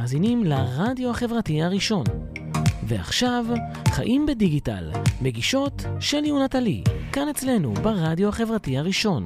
[0.00, 2.04] מאזינים לרדיו החברתי הראשון.
[2.82, 3.44] ועכשיו,
[3.88, 4.90] חיים בדיגיטל,
[5.22, 9.24] מגישות שלי ונטלי, כאן אצלנו ברדיו החברתי הראשון.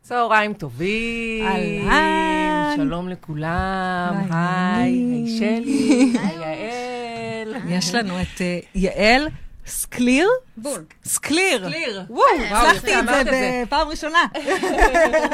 [0.00, 1.46] צהריים טובים.
[1.46, 2.72] אהלן.
[2.76, 4.14] שלום לכולם.
[4.30, 7.54] היי, היי, שלי, היי יעל.
[7.68, 9.28] יש לנו את אה, יעל
[9.68, 10.28] סקליר.
[10.56, 10.84] בול.
[11.04, 11.68] סקליר.
[11.68, 12.02] קליר.
[12.08, 14.18] וואו, וואו, הצלחתי את זה בפעם ראשונה.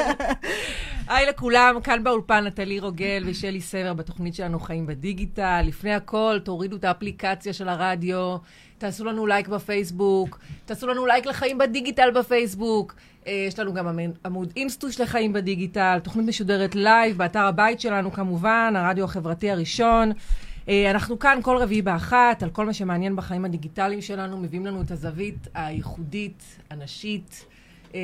[1.07, 5.61] היי לכולם, כאן באולפן נטלי רוגל ושלי סבר בתוכנית שלנו חיים בדיגיטל.
[5.65, 8.37] לפני הכל, תורידו את האפליקציה של הרדיו,
[8.77, 12.95] תעשו לנו לייק בפייסבוק, תעשו לנו לייק לחיים בדיגיטל בפייסבוק.
[13.27, 18.73] אה, יש לנו גם עמוד אינסטוש לחיים בדיגיטל, תוכנית משודרת לייב באתר הבית שלנו כמובן,
[18.77, 20.11] הרדיו החברתי הראשון.
[20.69, 24.81] אה, אנחנו כאן כל רביעי באחת, על כל מה שמעניין בחיים הדיגיטליים שלנו, מביאים לנו
[24.81, 27.45] את הזווית הייחודית, הנשית.
[27.95, 27.99] אה,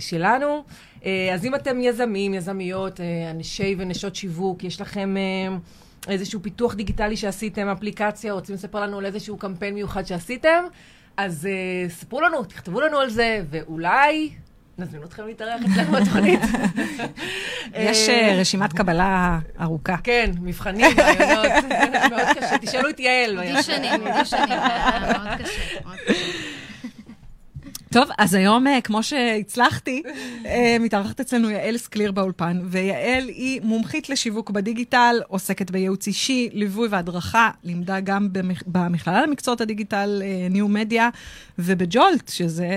[0.00, 0.64] שלנו.
[1.04, 5.14] אה, אז אם אתם יזמים, יזמיות, אנשי ונשות שיווק, יש לכם
[6.08, 10.64] איזשהו פיתוח דיגיטלי שעשיתם, אפליקציה, רוצים לספר לנו על איזשהו קמפיין מיוחד שעשיתם,
[11.16, 11.48] אז
[11.88, 14.30] ספרו לנו, תכתבו לנו על זה, ואולי
[14.78, 16.40] נזמין אתכם להתארח אצלנו בתוכנית.
[17.74, 19.96] יש אה, אה, רשימת קבלה ארוכה.
[20.04, 21.46] כן, מבחנים, רעיונות,
[22.10, 23.38] מאוד קשה, תשאלו את יעל.
[23.38, 24.44] אודישנים, זה מאוד קשה.
[25.00, 26.12] מאוד קשה.
[27.92, 30.02] טוב, אז היום, אה, כמו שהצלחתי,
[30.80, 37.50] מתארחת אצלנו יעל סקליר באולפן, ויעל היא מומחית לשיווק בדיגיטל, עוסקת בייעוץ אישי, ליווי והדרכה,
[37.64, 41.08] לימדה גם במכ- במכללה למקצועות הדיגיטל, ניו מדיה,
[41.58, 42.68] ובג'ולט, שזה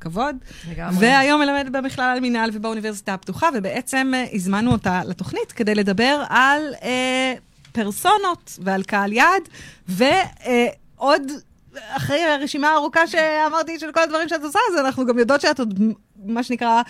[0.00, 0.36] כבוד.
[0.70, 0.96] לגמרי.
[1.06, 7.34] והיום מלמדת במכללה למינהל ובאוניברסיטה הפתוחה, ובעצם אה, הזמנו אותה לתוכנית כדי לדבר על אה,
[7.72, 9.42] פרסונות ועל קהל יעד,
[9.88, 11.22] ועוד,
[11.74, 15.80] אחרי הרשימה הארוכה שאמרתי של כל הדברים שאת עושה, אז אנחנו גם יודעות שאת עוד,
[16.24, 16.82] מה שנקרא,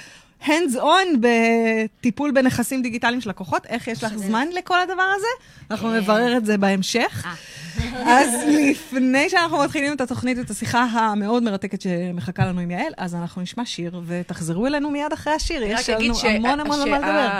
[0.43, 3.67] hands on בטיפול בנכסים דיגיטליים של לקוחות.
[3.67, 5.27] איך יש לך זמן לכל הדבר הזה?
[5.71, 6.01] אנחנו אה.
[6.01, 7.27] נברר את זה בהמשך.
[7.27, 7.35] אה.
[8.19, 13.15] אז לפני שאנחנו מתחילים את התוכנית, את השיחה המאוד מרתקת שמחכה לנו עם יעל, אז
[13.15, 15.63] אנחנו נשמע שיר, ותחזרו אלינו מיד אחרי השיר.
[15.63, 17.37] יש לנו המון המון על מה לדבר.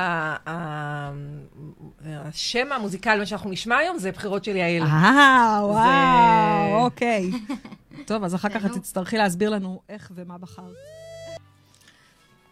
[2.33, 4.83] שהשם המוזיקלי, מה שאנחנו נשמע היום, זה בחירות של יעל.
[4.83, 7.31] אה, וואו, אוקיי.
[8.07, 8.71] טוב, אז אחר כך את.
[8.71, 11.00] תצטרכי להסביר לנו איך ומה בחרת.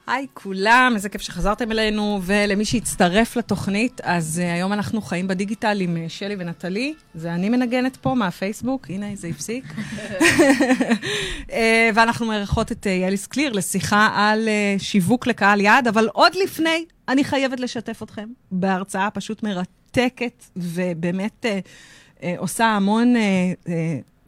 [0.09, 5.81] היי כולם, איזה כיף שחזרתם אלינו, ולמי שהצטרף לתוכנית, אז uh, היום אנחנו חיים בדיגיטל
[5.81, 9.65] עם uh, שלי ונטלי, זה אני מנגנת פה מהפייסבוק, הנה זה הפסיק.
[9.65, 11.53] uh,
[11.95, 16.85] ואנחנו מארחות את uh, יאליס קליר לשיחה על uh, שיווק לקהל יעד, אבל עוד לפני,
[17.09, 23.15] אני חייבת לשתף אתכם בהרצאה פשוט מרתקת, ובאמת uh, uh, עושה המון...
[23.17, 23.19] uh,
[23.67, 23.71] uh,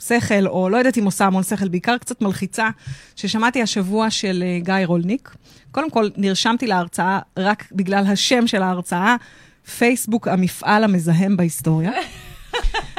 [0.01, 2.69] שכל, או לא יודעת אם עושה המון שכל, בעיקר קצת מלחיצה,
[3.17, 5.35] ששמעתי השבוע של אה, גיא רולניק.
[5.71, 9.17] קודם כל, נרשמתי להרצאה רק בגלל השם של ההרצאה,
[9.79, 11.93] פייסבוק, המפעל המזהם בהיסטוריה.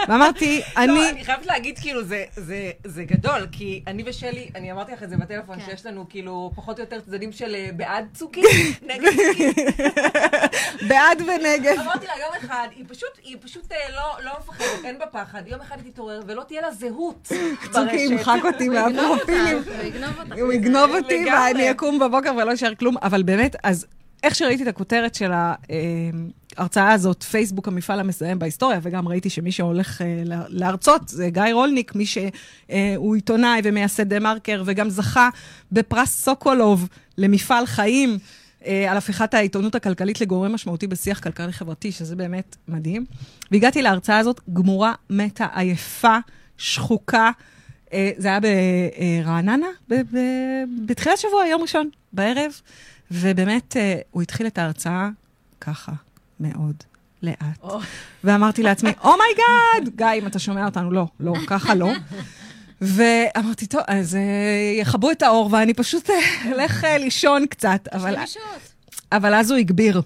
[0.08, 1.10] ואמרתי, לא, אני...
[1.10, 5.10] אני חייבת להגיד, כאילו, זה, זה, זה גדול, כי אני ושלי, אני אמרתי לך את
[5.10, 5.66] זה בטלפון, כן.
[5.66, 8.44] שיש לנו, כאילו, פחות או יותר צדדים של אה, בעד צוקים,
[8.90, 9.52] נגד צוקים.
[10.88, 11.76] בעד ונגד.
[11.80, 15.48] אמרתי לה, יום אחד, היא פשוט, היא פשוט אה, לא, לא מפחדת, אין בה פחד,
[15.48, 17.72] יום אחד היא תתעורר ולא תהיה לה זהות ברשת.
[17.72, 19.58] צוקי ימחק אותי מהפרופילים.
[20.42, 21.26] הוא יגנוב אותי.
[21.26, 22.98] ואני אקום בבוקר ולא יישאר כלום.
[22.98, 23.86] אבל באמת, אז
[24.24, 25.32] איך שראיתי את הכותרת של
[26.58, 31.44] ההרצאה הזאת, פייסבוק המפעל המזהם בהיסטוריה, וגם ראיתי שמי שהולך אה, לה- להרצות זה גיא
[31.54, 35.30] רולניק, מי שהוא עיתונאי ומייסד דה מרקר, וגם זכה
[35.72, 38.18] בפרס סוקולוב למפעל חיים.
[38.66, 43.06] אה, על הפיכת העיתונות הכלכלית לגורם משמעותי בשיח כלכלי-חברתי, שזה באמת מדהים.
[43.52, 46.18] והגעתי להרצאה הזאת גמורה, מתה, עייפה,
[46.58, 47.32] שחוקה.
[47.94, 49.68] אה, זה היה ברעננה,
[50.86, 52.52] בתחילת שבוע, יום ראשון, בערב,
[53.12, 55.10] ובאמת, אה, הוא התחיל את ההרצאה
[55.62, 55.92] ככה,
[56.42, 56.76] מאוד
[57.24, 57.64] לאט.
[58.24, 59.96] ואמרתי לעצמי, oh my god!
[59.96, 61.92] גיא, אם אתה שומע אותנו, לא, לא, ככה לא.
[62.82, 64.22] ואמרתי, טוב, אז אה,
[64.82, 66.16] יכבו את האור, ואני פשוט אה,
[66.52, 68.16] אלך אה, לישון קצת, אבל...
[69.12, 70.02] אבל אז הוא הגביר.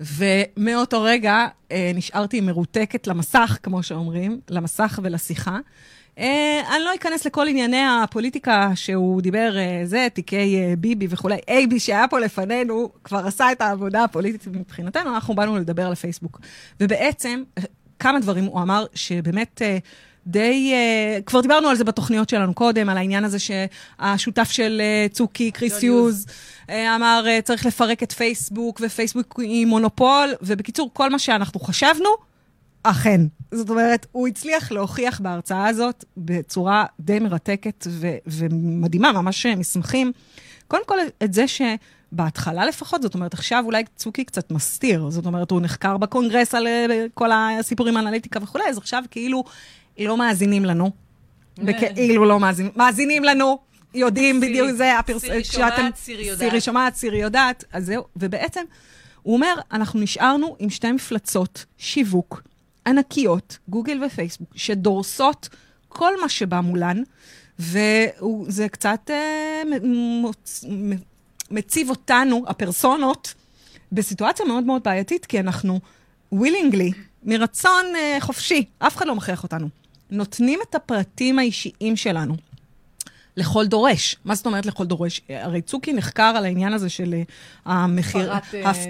[0.00, 5.58] ומאותו רגע אה, נשארתי מרותקת למסך, כמו שאומרים, למסך ולשיחה.
[6.18, 11.36] אה, אני לא אכנס לכל ענייני הפוליטיקה שהוא דיבר, אה, זה, תיקי אה, ביבי וכולי.
[11.48, 16.40] אייבי שהיה פה לפנינו, כבר עשה את העבודה הפוליטית מבחינתנו, אנחנו באנו לדבר על הפייסבוק.
[16.80, 17.42] ובעצם,
[17.98, 19.62] כמה דברים הוא אמר שבאמת...
[19.62, 19.78] אה,
[20.26, 25.14] די, uh, כבר דיברנו על זה בתוכניות שלנו קודם, על העניין הזה שהשותף של uh,
[25.14, 26.26] צוקי, קריס יוז,
[26.66, 32.27] uh, אמר, uh, צריך לפרק את פייסבוק, ופייסבוק היא מונופול, ובקיצור, כל מה שאנחנו חשבנו,
[32.90, 33.20] אכן.
[33.54, 40.12] זאת אומרת, הוא הצליח להוכיח בהרצאה הזאת בצורה די מרתקת ו- ומדהימה, ממש מסמכים.
[40.68, 45.10] קודם כל, את זה שבהתחלה לפחות, זאת אומרת, עכשיו אולי צוקי קצת מסתיר.
[45.10, 49.44] זאת אומרת, הוא נחקר בקונגרס על אה, כל הסיפורים האנליטיקה וכולי, אז עכשיו כאילו
[49.98, 50.90] לא מאזינים לנו.
[51.66, 52.72] וכאילו לא מאזינים.
[52.76, 53.58] מאזינים לנו,
[53.94, 55.22] יודעים בדיוק זה, הפרס...
[55.22, 56.38] סירי שומעת, סירי יודעת.
[56.38, 58.04] סירי שומעת, סירי יודעת, אז זהו.
[58.16, 58.64] ובעצם,
[59.22, 62.42] הוא אומר, אנחנו נשארנו עם שתי מפלצות שיווק
[62.88, 65.48] ענקיות, גוגל ופייסבוק, שדורסות
[65.88, 67.02] כל מה שבא מולן,
[67.58, 69.62] וזה קצת אה,
[70.22, 70.66] מוצ-
[71.50, 73.34] מציב אותנו, הפרסונות,
[73.92, 75.80] בסיטואציה מאוד מאוד בעייתית, כי אנחנו
[76.34, 79.68] willingly, מרצון אה, חופשי, אף אחד לא מכריח אותנו,
[80.10, 82.34] נותנים את הפרטים האישיים שלנו.
[83.38, 84.16] לכל דורש.
[84.24, 85.20] מה זאת אומרת לכל דורש?
[85.28, 87.22] הרי צוקי נחקר על העניין הזה של אה,
[87.64, 88.38] המחיר, אה,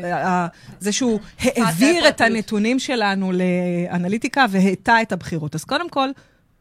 [0.05, 0.47] אה,
[0.81, 2.21] זה שהוא העביר את.
[2.21, 5.55] הנתונים שלנו לאנליטיקה והטה את הבחירות.
[5.55, 6.09] אז קודם כל,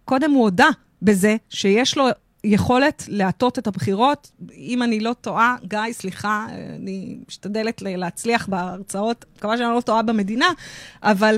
[0.05, 0.67] קודם הוא הודה
[1.01, 2.07] בזה שיש לו
[2.43, 4.31] יכולת להטות את הבחירות.
[4.57, 10.47] אם אני לא טועה, גיא, סליחה, אני משתדלת להצליח בהרצאות, מקווה שאני לא טועה במדינה,
[11.03, 11.37] אבל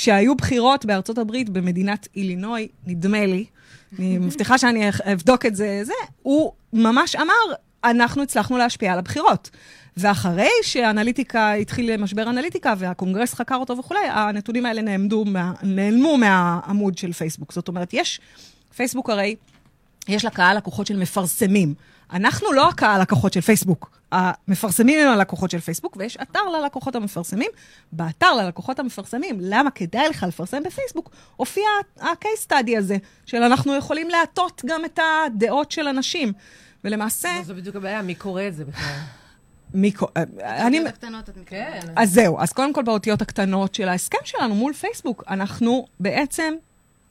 [0.00, 3.44] כשהיו בחירות בארצות הברית, במדינת אילינוי, נדמה לי,
[3.98, 5.92] אני מבטיחה שאני אבדוק את זה, זה,
[6.22, 7.54] הוא ממש אמר,
[7.84, 9.50] אנחנו הצלחנו להשפיע על הבחירות.
[9.96, 15.24] ואחרי שהאנליטיקה, התחיל משבר אנליטיקה והקונגרס חקר אותו וכולי, הנתונים האלה נעמדו,
[15.62, 17.52] נעלמו מהעמוד של פייסבוק.
[17.52, 18.20] זאת אומרת, יש,
[18.76, 19.36] פייסבוק הרי,
[20.10, 21.74] יש לה קהל לקוחות של מפרסמים.
[22.12, 24.00] אנחנו לא הקהל לקוחות של פייסבוק.
[24.12, 27.50] המפרסמים הם הלקוחות של פייסבוק, ויש אתר ללקוחות המפרסמים.
[27.92, 31.64] באתר ללקוחות המפרסמים, למה כדאי לך לפרסם בפייסבוק, הופיע
[32.00, 32.96] ה-case study הזה,
[33.26, 36.32] של אנחנו יכולים להטות גם את הדעות של אנשים.
[36.84, 38.96] ולמעשה, זו בדיוק הבעיה, מי קורא את זה בכלל?
[39.74, 39.92] מי...
[39.92, 40.78] קו- אני...
[40.78, 41.34] האותיות הקטנות, את.
[41.46, 41.80] כן.
[41.96, 46.54] אז זהו, אז קודם כל באותיות הקטנות של ההסכם שלנו מול פייסבוק, אנחנו בעצם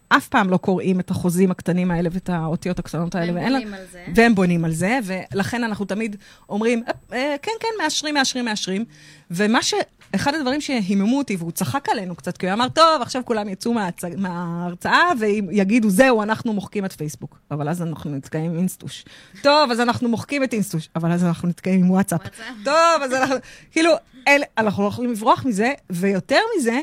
[0.09, 3.33] אף פעם לא קוראים את החוזים הקטנים האלה ואת האותיות הקטנות האלה.
[3.33, 4.05] והם ואין לה- בונים על זה.
[4.15, 6.15] והם בונים על זה, ולכן אנחנו תמיד
[6.49, 8.85] אומרים, "אה, אה, כן, כן, מאשרים, מאשרים, מאשרים.
[9.31, 9.73] ומה ש...
[10.15, 13.73] אחד הדברים שהיממו אותי, והוא צחק עלינו קצת, כי הוא אמר, טוב, עכשיו כולם יצאו
[13.73, 14.01] מההצ...
[14.17, 17.39] מההרצאה ויגידו, זהו, אנחנו מוחקים את פייסבוק.
[17.51, 19.05] אבל אז אנחנו נתקעים עם אינסטוש.
[19.41, 20.89] טוב, אז אנחנו מוחקים את אינסטוש.
[20.95, 22.21] אבל אז אנחנו נתקעים עם וואטסאפ.
[22.21, 22.45] וואטסאפ.
[22.65, 23.35] טוב, אז אנחנו,
[23.71, 23.91] כאילו,
[24.27, 26.79] אל, אנחנו לא יכולים לברוח מזה, ויותר מזה,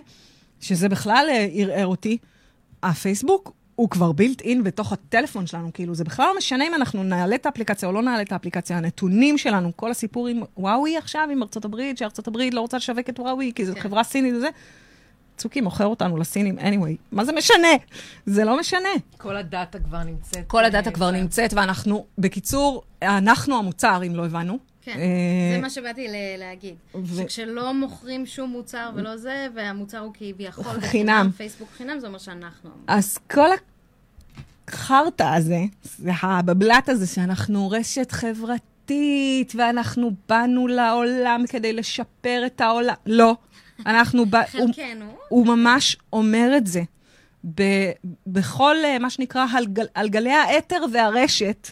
[0.60, 2.18] שזה בכלל אה, ערער אותי,
[2.90, 7.02] הפייסבוק הוא כבר בילט אין בתוך הטלפון שלנו, כאילו, זה בכלל לא משנה אם אנחנו
[7.02, 11.28] נעלה את האפליקציה או לא נעלה את האפליקציה, הנתונים שלנו, כל הסיפור עם וואוי עכשיו,
[11.32, 13.80] עם ארצות הברית, שארצות הברית לא רוצה לשווק את וואוי, כי זו כן.
[13.80, 14.48] חברה סינית וזה.
[15.36, 16.96] צוקי מוכר אותנו לסינים anyway.
[17.12, 17.68] מה זה משנה?
[18.26, 18.88] זה לא משנה.
[19.18, 20.44] כל הדאטה כבר נמצאת.
[20.46, 24.58] כל הדאטה כבר נמצאת, ואנחנו, בקיצור, אנחנו המוצר, אם לא הבנו.
[24.86, 26.06] כן, אה, זה מה שבאתי
[26.38, 26.74] להגיד.
[27.16, 31.30] שכשלא מוכרים שום מוצר ולא זה, והמוצר הוא כביכול חינם.
[31.36, 32.70] פייסבוק חינם, זה אומר שאנחנו...
[32.86, 33.48] אז כל
[34.68, 42.94] החרטא הזה, זה הבבלת הזה, שאנחנו רשת חברתית, ואנחנו באנו לעולם כדי לשפר את העולם.
[43.06, 43.36] לא,
[43.86, 44.24] אנחנו...
[44.30, 46.82] הוא, חלקנו, הוא ממש אומר את זה.
[47.54, 47.62] ב,
[48.26, 51.70] בכל אה, מה שנקרא על, גל, על גלי האתר והרשת,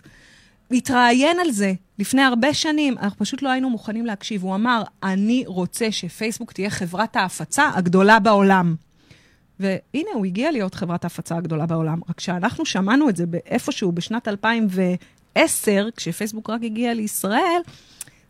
[0.71, 4.43] התראיין על זה לפני הרבה שנים, אנחנו פשוט לא היינו מוכנים להקשיב.
[4.43, 8.75] הוא אמר, אני רוצה שפייסבוק תהיה חברת ההפצה הגדולה בעולם.
[9.61, 12.01] והנה, הוא הגיע להיות חברת ההפצה הגדולה בעולם.
[12.09, 17.61] רק שאנחנו שמענו את זה באיפשהו בשנת 2010, כשפייסבוק רק הגיע לישראל,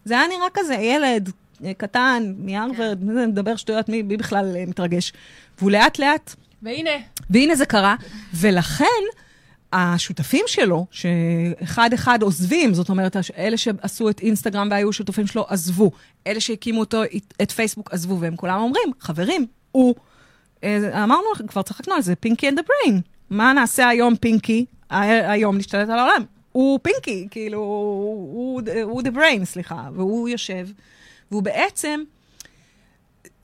[0.04, 1.30] זה היה נראה כזה ילד
[1.76, 3.28] קטן, מהרווארד, כן.
[3.30, 5.12] מדבר שטויות, מי, מי בכלל אה, מתרגש.
[5.58, 6.90] והוא לאט לאט, והנה,
[7.30, 7.96] והנה זה קרה,
[8.34, 8.84] ולכן
[9.74, 15.90] השותפים שלו, שאחד אחד עוזבים, זאת אומרת, אלה שעשו את אינסטגרם והיו שותפים שלו, עזבו.
[16.26, 17.02] אלה שהקימו אותו,
[17.42, 19.94] את פייסבוק, עזבו, והם כולם אומרים, חברים, הוא,
[20.64, 23.00] אה, אמרנו, כבר צחקנו על זה, פינקי and the Brain.
[23.30, 26.24] מה נעשה היום פינקי, היום להשתלט על העולם?
[26.52, 30.68] הוא פינקי, כאילו, הוא, the brain, סליחה, והוא יושב,
[31.30, 32.00] והוא בעצם,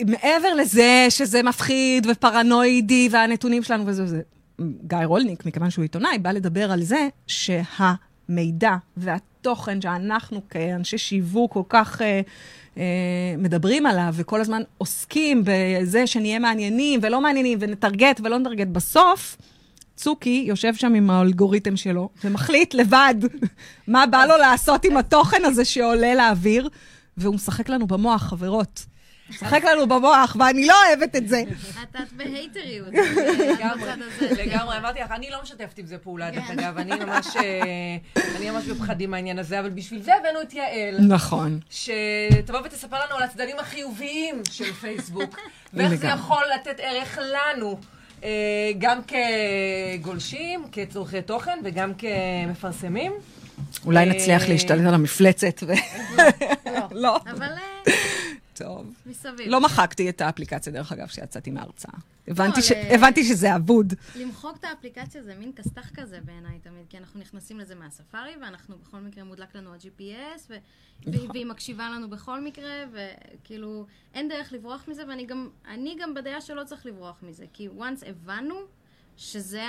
[0.02, 4.20] מעבר לזה שזה מפחיד ופרנואידי והנתונים שלנו וזה וזה,
[4.86, 11.62] גיא רולניק, מכיוון שהוא עיתונאי, בא לדבר על זה שהמידע והתוכן שאנחנו כאנשי שיווק כל
[11.68, 12.20] כך אה,
[12.76, 12.82] אה,
[13.38, 19.36] מדברים עליו, וכל הזמן עוסקים בזה שנהיה מעניינים ולא מעניינים, ונטרגט ולא נטרגט, בסוף,
[19.96, 23.14] צוקי יושב שם עם האלגוריתם שלו, ומחליט לבד
[23.88, 26.68] מה בא לו לעשות עם התוכן הזה שעולה לאוויר,
[27.16, 28.86] והוא משחק לנו במוח, חברות.
[29.30, 31.42] משחק לנו במוח, ואני לא אוהבת את זה.
[31.82, 32.88] את בהייטריות.
[32.88, 34.44] לגמרי, הזה.
[34.44, 36.58] לגמרי, אמרתי לך, אני לא משתפת עם זה פעולה, דרך כן.
[36.58, 40.98] אגב, אני ממש, אה, אני ממש בפחדים מהעניין הזה, אבל בשביל זה הבאנו את יעל.
[41.08, 41.60] נכון.
[41.70, 45.38] שתבוא ותספר לנו על הצדדים החיוביים של פייסבוק,
[45.74, 46.06] ואיך זה.
[46.06, 47.78] יכול לתת ערך לנו,
[48.24, 48.30] אה,
[48.78, 48.98] גם
[50.00, 53.12] כגולשים, כצורכי תוכן וגם כמפרסמים.
[53.84, 55.72] אולי נצליח אה, להשתלט על המפלצת ו...
[56.66, 56.82] לא.
[56.92, 57.16] לא.
[57.30, 57.48] אבל
[58.62, 58.94] אה, טוב.
[59.06, 59.48] מסביב.
[59.48, 61.92] לא מחקתי את האפליקציה, דרך אגב, שיצאתי מההרצאה.
[62.28, 63.94] הבנתי ש- ל- הבנתי שזה אבוד.
[64.16, 68.76] למחוק את האפליקציה זה מין כסת"ח כזה בעיניי תמיד, כי אנחנו נכנסים לזה מהספארי, ואנחנו
[68.78, 70.56] בכל מקרה מודלק לנו ה-GPS, ו-
[71.06, 76.64] והיא, והיא מקשיבה לנו בכל מקרה, וכאילו, אין דרך לברוח מזה, ואני גם, בדעה שלא
[76.64, 78.54] צריך לברוח מזה, כי once הבנו
[79.16, 79.62] שזה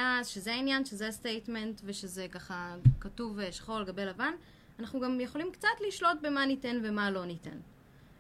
[0.46, 4.34] העניין, שזה ה statement, ושזה ככה כתוב אה, שחור על גבי לבן,
[4.80, 7.58] אנחנו גם יכולים קצת לשלוט במה ניתן ומה לא ניתן.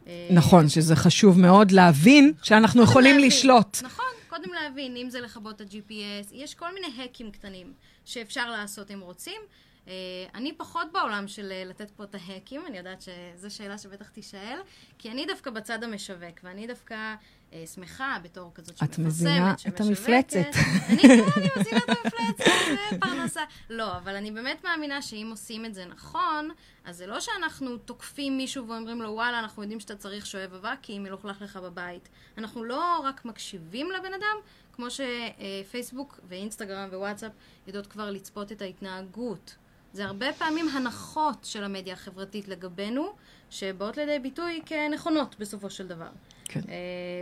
[0.08, 3.27] אה, נכון, שזה חשוב מאוד להבין שאנחנו יכולים להבין.
[3.27, 3.77] לשלוט.
[3.84, 7.74] נכון, קודם להבין, אם זה לכבות את ה-GPS, יש כל מיני hackים קטנים
[8.05, 9.41] שאפשר לעשות אם רוצים.
[9.86, 9.90] אה,
[10.34, 14.10] אני פחות בעולם של אה, לתת פה את ה hackים, אני יודעת שזו שאלה שבטח
[14.10, 14.60] תישאל,
[14.98, 17.16] כי אני דווקא בצד המשווק, ואני דווקא
[17.52, 19.82] uh, שמחה בתור כזאת את שמפרסמת, מזינה את.
[19.82, 20.38] המפלצת.
[20.90, 22.52] אני לא, אני מזינה את המפלצת,
[22.92, 23.42] זה פרנסה.
[23.70, 26.50] לא, אבל אני באמת מאמינה שאם עושים את זה נכון,
[26.86, 30.78] אז זה לא שאנחנו תוקפים מישהו ואומרים לו, וואלה, אנחנו יודעים שאתה צריך שואב אבק,
[30.82, 32.10] כי היא מלוכלך לך בבית.
[32.38, 34.38] אנחנו לא רק מקשיבים לבן אדם,
[34.74, 37.32] כמו שפייסבוק ואינסטגרם ווואטסאפ
[37.68, 39.56] יודעות כבר לצפות את ההתנהגות.
[39.94, 43.14] זה הרבה פעמים הנחות של המדיה החברתית לגבינו,
[43.50, 46.10] שבאות לידי ביטוי כנכונות בסופו של דבר.
[46.46, 46.60] כן.
[46.70, 46.76] אה,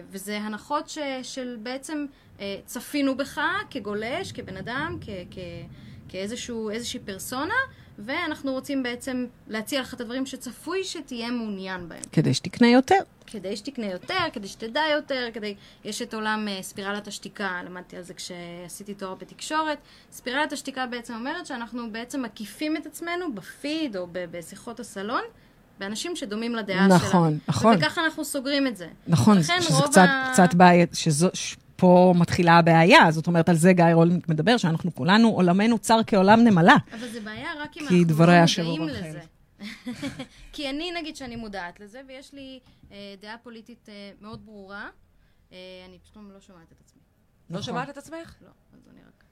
[0.10, 2.06] וזה הנחות ש, של בעצם
[2.40, 5.38] אה, צפינו בך כגולש, כבן אדם, כ, כ,
[6.10, 7.54] כאיזשהו, איזושהי פרסונה,
[8.06, 12.02] ואנחנו רוצים בעצם להציע לך את הדברים שצפוי שתהיה מעוניין בהם.
[12.12, 12.96] כדי שתקנה יותר.
[13.28, 15.56] כדי שתקנה יותר, כדי שתדע יותר, כדי...
[15.86, 19.78] יש את עולם אה, ספירלת השתיקה, למדתי על זה כשעשיתי תואר בתקשורת.
[20.12, 25.22] ספירלת השתיקה בעצם אומרת שאנחנו בעצם מקיפים את עצמנו בפיד או בשיחות הסלון,
[25.80, 26.96] באנשים שדומים לדעה שלנו.
[26.96, 27.76] נכון, נכון.
[27.78, 28.88] וככה אנחנו סוגרים את זה.
[29.08, 33.12] נכון, שזה רוב קצת, ה- קצת בעיה, שזו, ש- פה מתחילה הבעיה.
[33.12, 36.76] זאת אומרת, על זה גיא רולניק מדבר, שאנחנו כולנו, עולמנו צר כעולם נמלה.
[36.94, 39.06] אבל זה בעיה רק אם כי אנחנו לא מודעים.
[39.06, 39.20] לזה.
[40.54, 42.60] כי אני, נגיד שאני מודעת לזה, ויש לי
[42.92, 44.90] אה, דעה פוליטית אה, מאוד ברורה.
[45.52, 45.58] אה,
[45.90, 47.02] אני פשוט לא שומעת את עצמי.
[47.50, 47.64] לא נכון.
[47.64, 48.36] שומעת את עצמך?
[48.42, 49.24] לא, אז אני רק...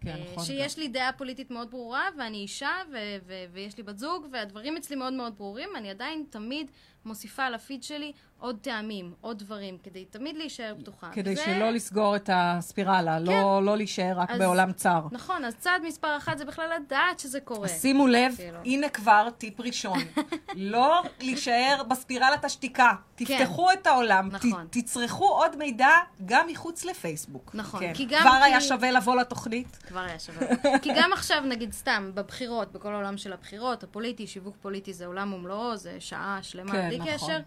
[0.00, 0.44] כן, אה, נכון.
[0.44, 4.76] שיש לי דעה פוליטית מאוד ברורה, ואני אישה, ו- ו- ויש לי בת זוג, והדברים
[4.76, 6.70] אצלי מאוד מאוד ברורים, אני עדיין תמיד
[7.04, 11.08] מוסיפה לפיד שלי עוד טעמים, עוד דברים, כדי תמיד להישאר פתוחה.
[11.12, 15.00] כדי ו- שלא לסגור את הספירלה, לא, לא להישאר רק אז- בעולם צר.
[15.12, 17.68] נכון, אז צעד מספר אחת זה בכלל לדעת שזה קורה.
[17.68, 18.58] שימו לב, כאילו.
[18.64, 19.98] הנה כבר טיפ ראשון.
[20.56, 22.92] לא להישאר בספירלת השתיקה.
[23.14, 24.66] תפתחו את העולם, ת- נכון.
[24.70, 25.88] תצרכו עוד מידע
[26.26, 27.50] גם מחוץ לפייסבוק.
[27.54, 27.94] נכון, כן.
[27.94, 29.76] כי גם כבר כי- היה שווה לבוא לתוכנית.
[29.88, 30.46] כבר היה שווה.
[30.82, 35.32] כי גם עכשיו, נגיד סתם, בבחירות, בכל העולם של הבחירות, הפוליטי, שיווק פוליטי זה עולם
[35.32, 37.28] ומלואו, זה שעה שלמה כן, בלי נכון.
[37.28, 37.38] קשר.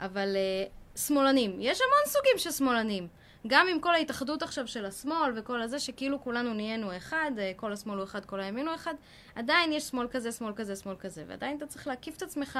[0.00, 3.08] אבל uh, שמאלנים, יש המון סוגים של שמאלנים.
[3.46, 7.72] גם עם כל ההתאחדות עכשיו של השמאל וכל הזה, שכאילו כולנו נהיינו אחד, אה, כל
[7.72, 8.94] השמאל הוא אחד, כל הימין הוא אחד,
[9.34, 12.58] עדיין יש שמאל כזה, שמאל כזה, שמאל כזה, ועדיין אתה צריך להקיף את עצמך,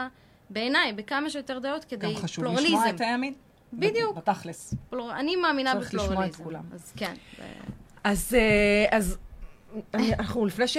[0.50, 2.66] בעיניי, בכמה שיותר דעות כדי גם חשוב פלורליזם.
[2.66, 3.35] לשמוע את הימין.
[3.73, 4.16] בדיוק.
[4.16, 4.75] בתכלס.
[4.90, 5.12] פלור...
[5.16, 6.45] אני מאמינה צריך לשמוע את בפלורליזם.
[6.45, 6.62] כולם.
[6.73, 7.14] אז כן.
[7.38, 7.43] ו-
[8.05, 9.19] אז, אה, אז
[9.95, 10.76] אנחנו לפני ש...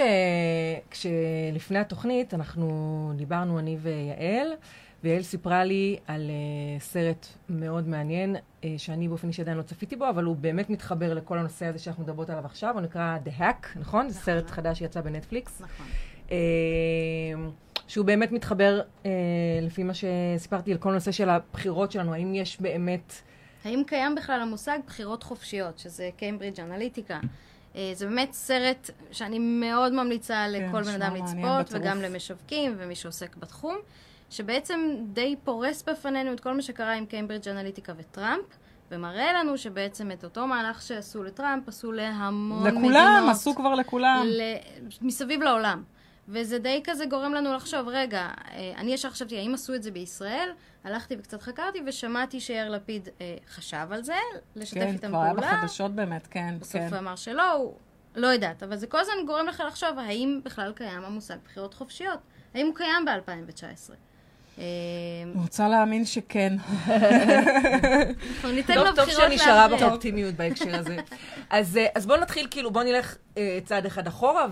[0.90, 4.52] כשלפני התוכנית, אנחנו דיברנו, אני ויעל,
[5.04, 9.96] ויעל סיפרה לי על uh, סרט מאוד מעניין, uh, שאני באופן אישי עדיין לא צפיתי
[9.96, 13.40] בו, אבל הוא באמת מתחבר לכל הנושא הזה שאנחנו מדברות עליו עכשיו, הוא נקרא The
[13.40, 14.08] Hack, נכון?
[14.08, 15.60] זה סרט חדש שיצא בנטפליקס.
[15.60, 15.86] נכון.
[16.30, 16.36] אה,
[17.88, 19.10] שהוא באמת מתחבר, אה,
[19.62, 23.12] לפי מה שסיפרתי, על כל הנושא של הבחירות שלנו, האם יש באמת...
[23.64, 27.20] האם קיים בכלל המושג בחירות חופשיות, שזה קיימברידג' אנליטיקה?
[27.92, 31.80] זה באמת סרט שאני מאוד ממליצה לכל בן נשמע אדם לצפות.
[31.80, 33.76] וגם למשווקים ומי שעוסק בתחום,
[34.30, 38.44] שבעצם די פורס בפנינו את כל מה שקרה עם קיימברידג' אנליטיקה וטראמפ,
[38.90, 42.84] ומראה לנו שבעצם את אותו מהלך שעשו לטראמפ, עשו להמון מדינות.
[42.84, 44.22] לכולם, עשו כבר לכולם.
[44.26, 44.42] ל...
[45.02, 45.82] מסביב לעולם.
[46.28, 48.20] וזה די כזה גורם לנו לחשוב, רגע,
[48.50, 50.50] אה, אני ישר חשבתי, האם עשו את זה בישראל?
[50.84, 54.14] הלכתי וקצת חקרתי ושמעתי שיאיר לפיד אה, חשב על זה,
[54.56, 55.56] לשתף כן, איתם כבר היה פעולה.
[55.56, 56.94] בחדשות באמת, כן, בסוף כן.
[56.94, 57.74] אמר שלא, הוא...
[58.16, 62.18] לא יודעת, אבל זה כל הזמן גורם לך לחשוב, האם בכלל קיים המושג בחירות חופשיות?
[62.54, 64.07] האם הוא קיים ב-2019?
[64.58, 66.52] אני רוצה להאמין שכן.
[66.86, 69.88] אנחנו ניתן טוב, לו טוב בחירות שנשארה להכריע.
[69.88, 70.96] באופטימיות בהקשר הזה.
[71.50, 74.46] אז, אה, אז בואו נתחיל, כאילו, בואו נלך אה, צעד אחד אחורה.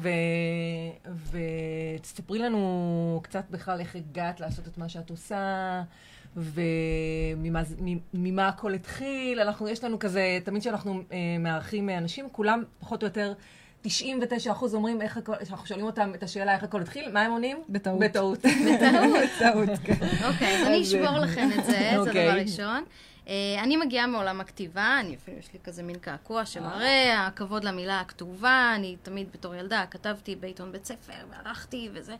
[2.00, 5.82] ותספרי לנו קצת בכלל איך הגעת לעשות את מה שאת עושה,
[6.36, 7.62] וממה
[8.48, 9.40] הכל התחיל.
[9.40, 13.32] אנחנו, יש לנו כזה, תמיד כשאנחנו אה, מארחים אנשים, כולם פחות או יותר...
[13.83, 17.33] 99 אחוז אומרים איך הכל, כשאנחנו שואלים אותם את השאלה איך הכל התחיל, מה הם
[17.33, 17.62] עונים?
[17.68, 18.00] בטעות.
[18.00, 18.38] בטעות.
[18.66, 19.30] בטעות.
[19.38, 20.06] טעות, כן.
[20.25, 22.28] אוקיי, אז אני אשבור אה, לכם את זה, זה אוקיי.
[22.28, 22.85] דבר ראשון.
[23.28, 28.00] אה, אני מגיעה מעולם הכתיבה, אני אפילו יש לי כזה מין קעקוע שמראה, הכבוד למילה
[28.00, 32.14] הכתובה, אני תמיד בתור ילדה כתבתי בעיתון בית ספר, וערכתי וזה.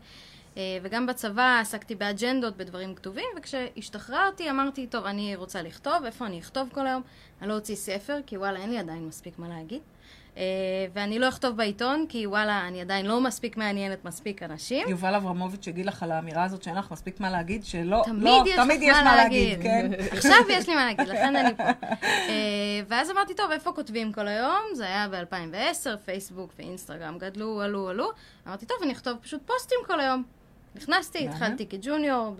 [0.57, 6.39] אה, וגם בצבא עסקתי באג'נדות, בדברים כתובים, וכשהשתחררתי אמרתי, טוב, אני רוצה לכתוב, איפה אני
[6.39, 7.01] אכתוב כל היום?
[7.41, 9.81] אני לא אוציא ספר, כי וואלה, אין לי עדיין מספיק מה להגיד.
[10.37, 10.43] אה,
[10.93, 14.87] ואני לא אכתוב בעיתון, כי וואלה, אני עדיין לא מספיק מעניינת מספיק אנשים.
[14.89, 18.43] יובל אברמוביץ' יגיד לך על האמירה הזאת שאין לך מספיק מה להגיד, שלא, תמיד לא,
[18.45, 19.61] יש תמיד יש מה להגיד.
[19.61, 19.91] כן?
[20.11, 21.63] עכשיו יש לי מה להגיד, לכן אני פה.
[21.63, 24.61] אה, ואז אמרתי, טוב, איפה כותבים כל היום?
[24.73, 28.09] זה היה ב-2010, פייסבוק ואינסטגרם גדלו, עלו, עלו.
[28.47, 30.23] אמרתי, טוב, אני אכתוב פשוט פוסטים כל היום.
[30.75, 31.27] נכנסתי.
[31.27, 32.35] התחלתי כג'וניור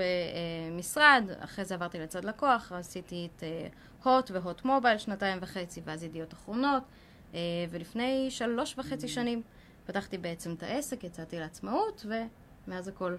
[0.71, 3.43] במשרד, אחרי זה עברתי לצד לקוח, עשיתי את
[4.03, 6.83] הוט והוט מובייל שנתיים וחצי, ואז ידיעות אחרונות.
[7.33, 9.41] אה, ולפני שלוש וחצי שנים
[9.85, 12.05] פתחתי בעצם את העסק, יצאתי לעצמאות,
[12.67, 13.15] ומאז הכל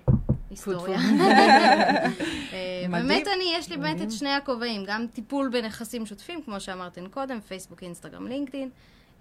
[0.50, 0.98] היסטוריה.
[2.52, 2.84] אה.
[2.90, 7.40] באמת אני, יש לי באמת את שני הכובעים, גם טיפול בנכסים שוטפים, כמו שאמרתם קודם,
[7.40, 8.70] פייסבוק, אינסטגרם, לינקדאין,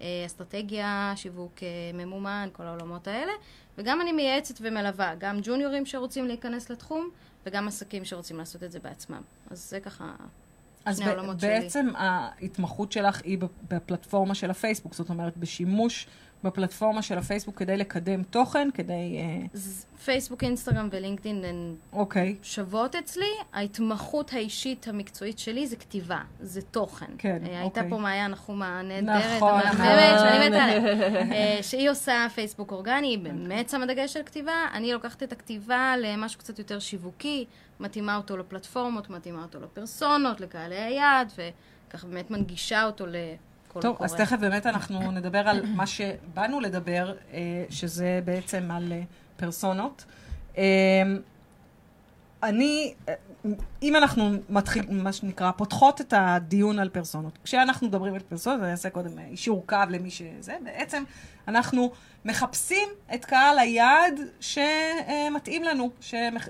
[0.00, 1.54] אה, אסטרטגיה, שיווק
[1.94, 3.32] ממומן, כל העולמות האלה,
[3.78, 7.10] וגם אני מייעצת ומלווה, גם ג'וניורים שרוצים להיכנס לתחום,
[7.46, 9.22] וגם עסקים שרוצים לעשות את זה בעצמם.
[9.50, 10.14] אז זה ככה
[10.84, 11.48] אז שני ב- העולמות שלי.
[11.50, 16.06] בעצם ההתמחות שלך היא בפלטפורמה של הפייסבוק, זאת אומרת, בשימוש
[16.44, 19.18] בפלטפורמה של הפייסבוק כדי לקדם תוכן, כדי...
[19.18, 19.60] אה,
[20.04, 23.26] פייסבוק, אינסטגרם ולינקדאין הן אוקיי, שוות אצלי.
[23.52, 27.06] ההתמחות האישית המקצועית שלי זה כתיבה, זה תוכן.
[27.18, 27.56] כן, אה, אוקיי.
[27.56, 30.28] הייתה פה מעיין נחומה הנהדרת, נכון, המהממת, נכון.
[30.28, 34.66] שאני מתה עליה, אה, שהיא עושה פייסבוק אורגני, היא באמת שמה דגש על כתיבה.
[34.74, 37.44] אני לוקחת את הכתיבה למשהו קצת יותר שיווקי,
[37.80, 41.32] מתאימה אותו לפלטפורמות, מתאימה אותו לפרסונות, לקהלי היעד,
[41.88, 44.06] וככה באמת מנגישה אותו לכל טוב, קורא.
[44.08, 47.38] אז תכף באמת אנחנו נדבר על מה שבאנו לדבר, אה,
[47.70, 49.02] שזה בעצם על אה,
[49.36, 50.04] פרסונות.
[50.58, 50.62] אה,
[52.42, 52.94] אני,
[53.82, 57.38] אם אנחנו מתחיל, מה שנקרא, פותחות את הדיון על פרסונות.
[57.44, 61.04] כשאנחנו מדברים על פרסונות, אני אעשה קודם אישור קו למי שזה, בעצם
[61.48, 61.92] אנחנו
[62.24, 66.48] מחפשים את קהל היעד שמתאים לנו, שמח-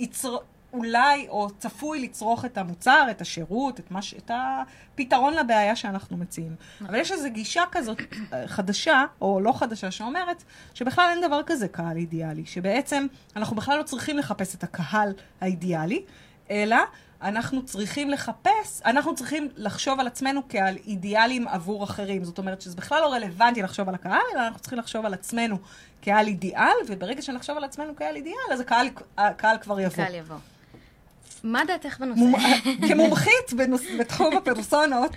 [0.00, 0.36] שיצר...
[0.72, 4.14] אולי או צפוי לצרוך את המוצר, את השירות, את, מה ש...
[4.14, 6.54] את הפתרון לבעיה שאנחנו מציעים.
[6.80, 7.98] אבל יש איזו גישה כזאת
[8.32, 13.78] אה, חדשה, או לא חדשה, שאומרת שבכלל אין דבר כזה קהל אידיאלי, שבעצם אנחנו בכלל
[13.78, 16.02] לא צריכים לחפש את הקהל האידיאלי,
[16.50, 16.76] אלא
[17.22, 22.24] אנחנו צריכים לחפש, אנחנו צריכים לחשוב על עצמנו כעל אידיאלים עבור אחרים.
[22.24, 25.56] זאת אומרת שזה בכלל לא רלוונטי לחשוב על הקהל, אלא אנחנו צריכים לחשוב על עצמנו
[26.02, 30.04] כעל אידיאל, וברגע שנחשוב על עצמנו כעל אידיאל, אז הקהל, הקהל כבר יבוא.
[30.06, 30.36] קל יבוא.
[31.44, 32.20] מה דעתך בנושא?
[32.20, 33.52] מומ- כמומחית.
[34.00, 35.10] בתחום הפרסונות.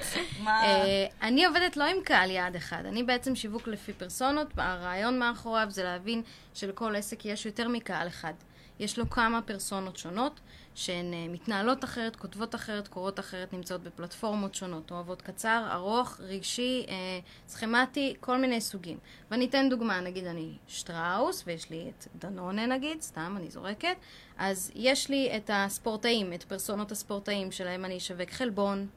[0.48, 5.66] אה, אני עובדת לא עם קהל יעד אחד, אני בעצם שיווק לפי פרסונות, הרעיון מאחוריו
[5.70, 6.22] זה להבין
[6.54, 8.34] שלכל עסק יש יותר מקהל אחד.
[8.80, 10.40] יש לו כמה פרסונות שונות,
[10.76, 16.86] שהן אה, מתנהלות אחרת, כותבות אחרת, קורות אחרת, נמצאות בפלטפורמות שונות, אוהבות קצר, ארוך, רגשי,
[16.90, 18.98] אה, סכמטי, כל מיני סוגים.
[19.32, 23.96] ואני אתן דוגמה, נגיד אני שטראוס, ויש לי את דנונה נגיד, סתם, אני זורקת,
[24.38, 28.88] אז יש לי את הספורטאים, את פרסונות הספורטאים שלהם אני אשווק חלבון,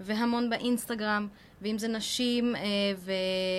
[0.00, 1.28] והמון באינסטגרם,
[1.62, 2.60] ואם זה נשים, אה,
[2.96, 3.12] ו...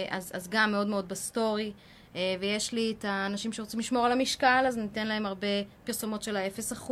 [0.10, 1.72] אז, אז גם מאוד מאוד בסטורי.
[2.16, 5.48] אה, ויש לי את האנשים שרוצים לשמור על המשקל, אז ניתן להם הרבה
[5.84, 6.92] פרסומות של ה-0%,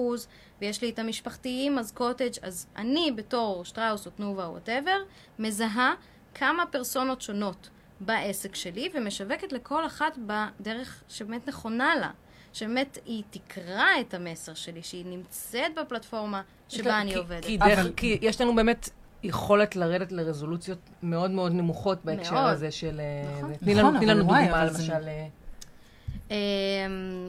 [0.62, 4.98] ויש לי את המשפחתיים, אז קוטג', אז אני בתור שטראוס או תנובה או whatever,
[5.40, 5.94] מזהה
[6.36, 12.12] כמה פרסונות שונות בעסק שלי, ומשווקת לכל אחת בדרך שבאמת נכונה לה.
[12.54, 17.46] שבאמת היא תקרא את המסר שלי, שהיא נמצאת בפלטפורמה שבה אני כי- עובדת.
[17.46, 18.90] כי, דרך, אבל- כי יש לנו באמת
[19.24, 22.52] יכולת לרדת לרזולוציות מאוד מאוד נמוכות בהקשר מאוד.
[22.52, 23.00] הזה של...
[23.00, 23.50] אה, נכון.
[23.54, 23.58] זה.
[23.60, 25.08] תני נכון, לנו, לנו וואי, דוגמה, זה- למשל.
[25.08, 25.28] אה,
[26.32, 26.36] אמ,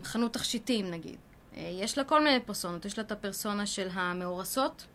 [0.02, 1.16] חנות תכשיטים נגיד.
[1.56, 2.84] אה, יש לה כל מיני פרסונות.
[2.84, 4.86] יש לה את הפרסונה של המאורסות,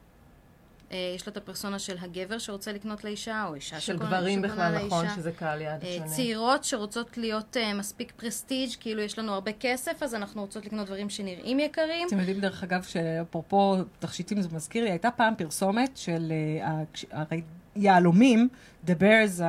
[0.92, 5.02] יש לה את הפרסונה של הגבר שרוצה לקנות לאישה, או אישה של גברים בכלל, נכון,
[5.06, 5.16] לאישה.
[5.16, 6.08] שזה קהל יעד אה, שונה.
[6.08, 10.88] צעירות שרוצות להיות אה, מספיק פרסטיג', כאילו יש לנו הרבה כסף, אז אנחנו רוצות לקנות
[10.88, 12.08] דברים שנראים יקרים.
[12.08, 16.84] אתם יודעים, דרך אגב, שאפרופו תכשיטים, זה מזכיר לי, הייתה פעם פרסומת של אה, ה-
[16.94, 17.42] כש- הרי
[17.76, 18.50] יהלומים,
[18.88, 19.42] The Bears,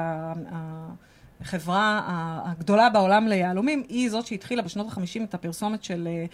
[1.41, 2.03] החברה
[2.45, 6.27] הגדולה בעולם ליהלומים, היא זאת שהתחילה בשנות ה-50 את הפרסומת של אה, אה,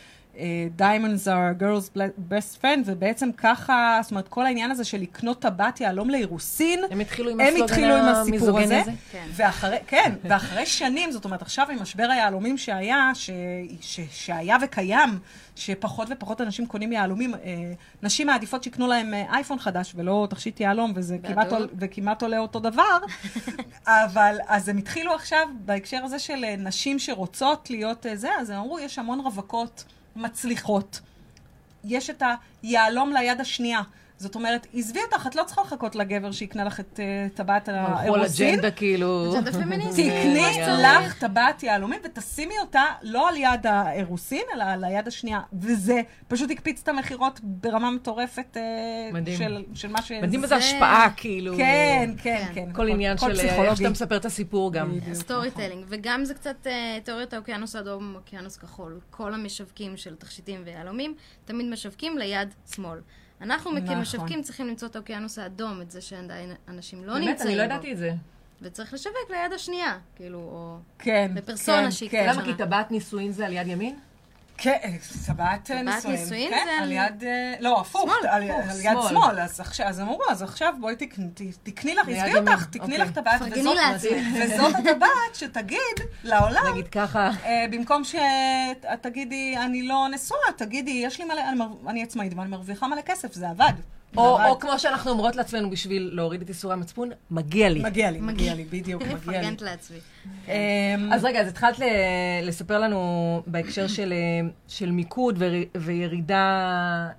[0.78, 1.98] Diamonds are a girl's
[2.32, 7.00] best friend, ובעצם ככה, זאת אומרת, כל העניין הזה של לקנות טבעת יהלום לאירוסין, הם
[7.00, 9.26] התחילו עם הם התחילו עם הסיפור המיזוגני הזה, כן.
[9.32, 13.30] ואחרי, כן, ואחרי שנים, זאת אומרת, עכשיו עם משבר היהלומים שהיה, ש,
[13.80, 15.18] ש, שהיה וקיים,
[15.56, 17.38] שפחות ופחות אנשים קונים יהלומים, אה,
[18.02, 21.16] נשים מעדיפות שיקנו להם אה, אייפון חדש ולא תכשיט יהלום, וזה.
[21.22, 22.98] כמעט, עול- וכמעט עולה אותו דבר,
[23.86, 28.50] אבל אז הם התחילו עכשיו, בהקשר הזה של אה, נשים שרוצות להיות אה, זה, אז
[28.50, 29.84] הם אמרו, יש המון רווקות
[30.16, 31.00] מצליחות.
[31.84, 32.22] יש את
[32.62, 33.80] היהלום ליד השנייה.
[34.22, 37.92] זאת אומרת, עזבי אותך, את לא צריכה לחכות לגבר שיקנה לך את אה, טבעת הלכו
[37.92, 38.54] על האירוסין.
[38.54, 39.32] אג'נדה כאילו.
[39.34, 40.12] אג'נדה פמיניסטית.
[40.12, 41.06] תקני שצריך.
[41.06, 45.40] לך טבעת יהלומים ותשימי אותה לא על יד האירוסין, אלא על היד השנייה.
[45.52, 49.36] וזה פשוט הקפיץ את המכירות ברמה מטורפת אה.
[49.36, 50.12] של, של מה ש...
[50.12, 51.56] מדהים איזה זה- השפעה, כאילו.
[51.56, 52.64] כן, כן, כן.
[52.66, 52.72] כן.
[52.72, 53.76] כל עניין של אה, איך פסיכולוגי.
[53.76, 54.92] שאתה מספר את הסיפור גם.
[55.12, 56.66] סטורי tailing, וגם זה קצת
[57.04, 59.00] תיאוריית האוקיינוס האדום, אוקיינוס כחול.
[59.10, 62.98] כל המשווקים של תכשיטים ויהלומים תמיד משווקים ליד שמאל.
[63.42, 63.86] אנחנו נכון.
[63.86, 67.60] כמשווקים צריכים למצוא את האוקיינוס האדום, את זה שעדיין אנשים לא באמת, נמצאים בו אני.
[67.60, 68.12] לא ידעתי את זה.
[68.62, 70.78] וצריך לשווק ליד השנייה, כאילו, או...
[70.98, 72.26] כן, בפרסונה כן, שהיא כן.
[72.30, 72.44] למה?
[72.44, 73.98] כי טבעת נישואין זה על יד ימין?
[74.62, 74.76] כן,
[75.26, 76.50] טבעת אה, נישואין.
[76.50, 77.24] כן, זה על יד...
[77.24, 79.40] אה, לא, הפוך, על יד שמאל.
[79.84, 81.52] אז אמרו, אז עכשיו בואי תקני-
[81.94, 82.98] לך, עזבי אותך, תקני אוקיי.
[82.98, 84.26] לך טבעת, פרגני וזאת- לעצמך.
[84.44, 85.78] וזאת הטבעת שתגיד
[86.24, 87.30] לעולם, נגיד ככה.
[87.44, 88.22] אה, במקום שאת
[89.02, 91.42] תגידי, אני לא נשואה, תגידי, יש לי מלא,
[91.88, 93.72] אני עצמאית ואני מרוויחה מלא כסף, זה עבד.
[94.16, 94.46] או.
[94.46, 97.82] או כמו שאנחנו אומרות לעצמנו בשביל להוריד את איסורי המצפון, מגיע לי.
[97.82, 98.54] מגיע לי, מגיע.
[98.54, 99.20] לי, בדיוק, מגיע לי.
[99.20, 99.98] מפרגנת לעצמי.
[100.48, 100.52] אמ,
[101.12, 101.84] אז רגע, אז התחלת ל-
[102.42, 103.02] לספר לנו
[103.46, 106.42] בהקשר של, אה, של מיקוד ור, וירידה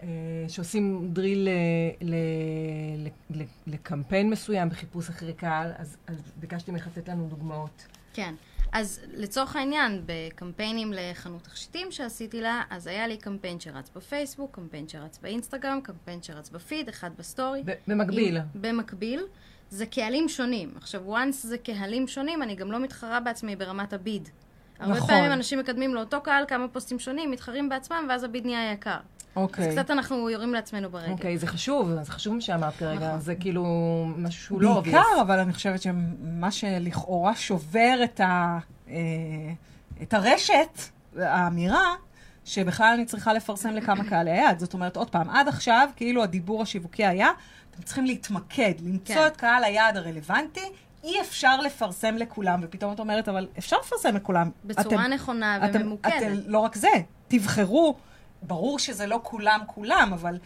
[0.03, 0.07] אה,
[0.49, 1.53] שעושים drill אה,
[2.01, 2.13] ל,
[2.97, 3.07] ל,
[3.39, 7.87] ל, לקמפיין מסוים בחיפוש אחרי קהל, אז, אז ביקשתי ממך לתת לנו דוגמאות.
[8.13, 8.33] כן.
[8.73, 14.87] אז לצורך העניין, בקמפיינים לחנות תכשיטים שעשיתי לה, אז היה לי קמפיין שרץ בפייסבוק, קמפיין
[14.87, 17.63] שרץ באינסטגרם, קמפיין שרץ בפיד, אחד בסטורי.
[17.87, 18.37] במקביל.
[18.37, 19.23] עם- במקביל.
[19.69, 20.73] זה קהלים שונים.
[20.77, 24.29] עכשיו, once זה קהלים שונים, אני גם לא מתחרה בעצמי ברמת ה bid.
[24.79, 25.07] הרבה נכון.
[25.07, 28.97] פעמים אנשים מקדמים לאותו קהל כמה פוסטים שונים, מתחרים בעצמם, ואז ה bid נהיה יקר.
[29.35, 29.71] אז אוקיי.
[29.71, 31.11] קצת אנחנו יורים לעצמנו ברגל.
[31.11, 33.19] אוקיי, זה חשוב, זה חשוב מה שאמרת כרגע, נכון.
[33.19, 33.65] זה כאילו
[34.17, 35.21] משהו שהוא לא בעיקר, obvious.
[35.21, 38.95] אבל אני חושבת שמה שלכאורה שובר את, ה, אה,
[40.01, 40.79] את הרשת,
[41.19, 41.95] האמירה,
[42.45, 44.59] שבכלל אני צריכה לפרסם לכמה קהלי יעד.
[44.59, 47.29] זאת אומרת, עוד פעם, עד עכשיו, כאילו הדיבור השיווקי היה,
[47.71, 49.27] אתם צריכים להתמקד, למצוא כן.
[49.27, 50.71] את קהל היעד הרלוונטי,
[51.03, 54.49] אי אפשר לפרסם לכולם, ופתאום את אומרת, אבל אפשר לפרסם לכולם.
[54.65, 56.13] בצורה נכונה אתם, וממוקדת.
[56.17, 56.87] אתם, לא רק זה,
[57.27, 57.95] תבחרו.
[58.47, 60.37] ברור שזה לא כולם כולם, אבל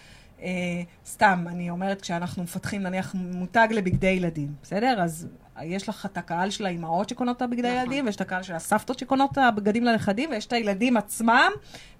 [0.41, 5.01] אה, סתם, אני אומרת, כשאנחנו מפתחים נניח מותג לבגדי ילדים, בסדר?
[5.01, 5.27] אז
[5.61, 7.81] יש לך את הקהל של האימהות שקונות את הבגדי נכון.
[7.81, 11.51] ילדים, ויש את הקהל של הסבתות שקונות את הבגדים לנכדים, ויש את הילדים עצמם,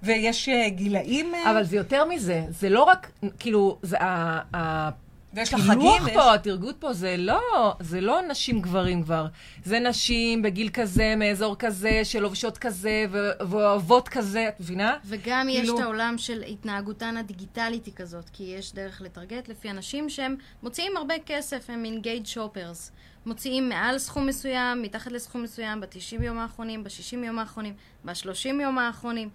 [0.03, 1.36] ויש אה, גילאים...
[1.36, 4.89] אה, אבל זה יותר מזה, זה לא רק, כאילו, זה ה...
[5.38, 6.13] ויש לך חגים, ויש...
[6.13, 7.41] פה, התרגות פה, זה לא,
[7.80, 9.26] זה לא נשים גברים כבר.
[9.63, 14.95] זה נשים בגיל כזה, מאזור כזה, שלובשות כזה, ו- ואוהבות כזה, את מבינה?
[15.06, 19.69] וגם יש כאילו- את העולם של התנהגותן הדיגיטלית היא כזאת, כי יש דרך לטרגט לפי
[19.69, 22.91] אנשים שהם מוציאים הרבה כסף, הם אינגייד שופרס.
[23.26, 27.73] מוציאים מעל סכום מסוים, מתחת לסכום מסוים, ב-90 יום האחרונים, ב-60 יום האחרונים,
[28.06, 29.30] ב-30 יום האחרונים.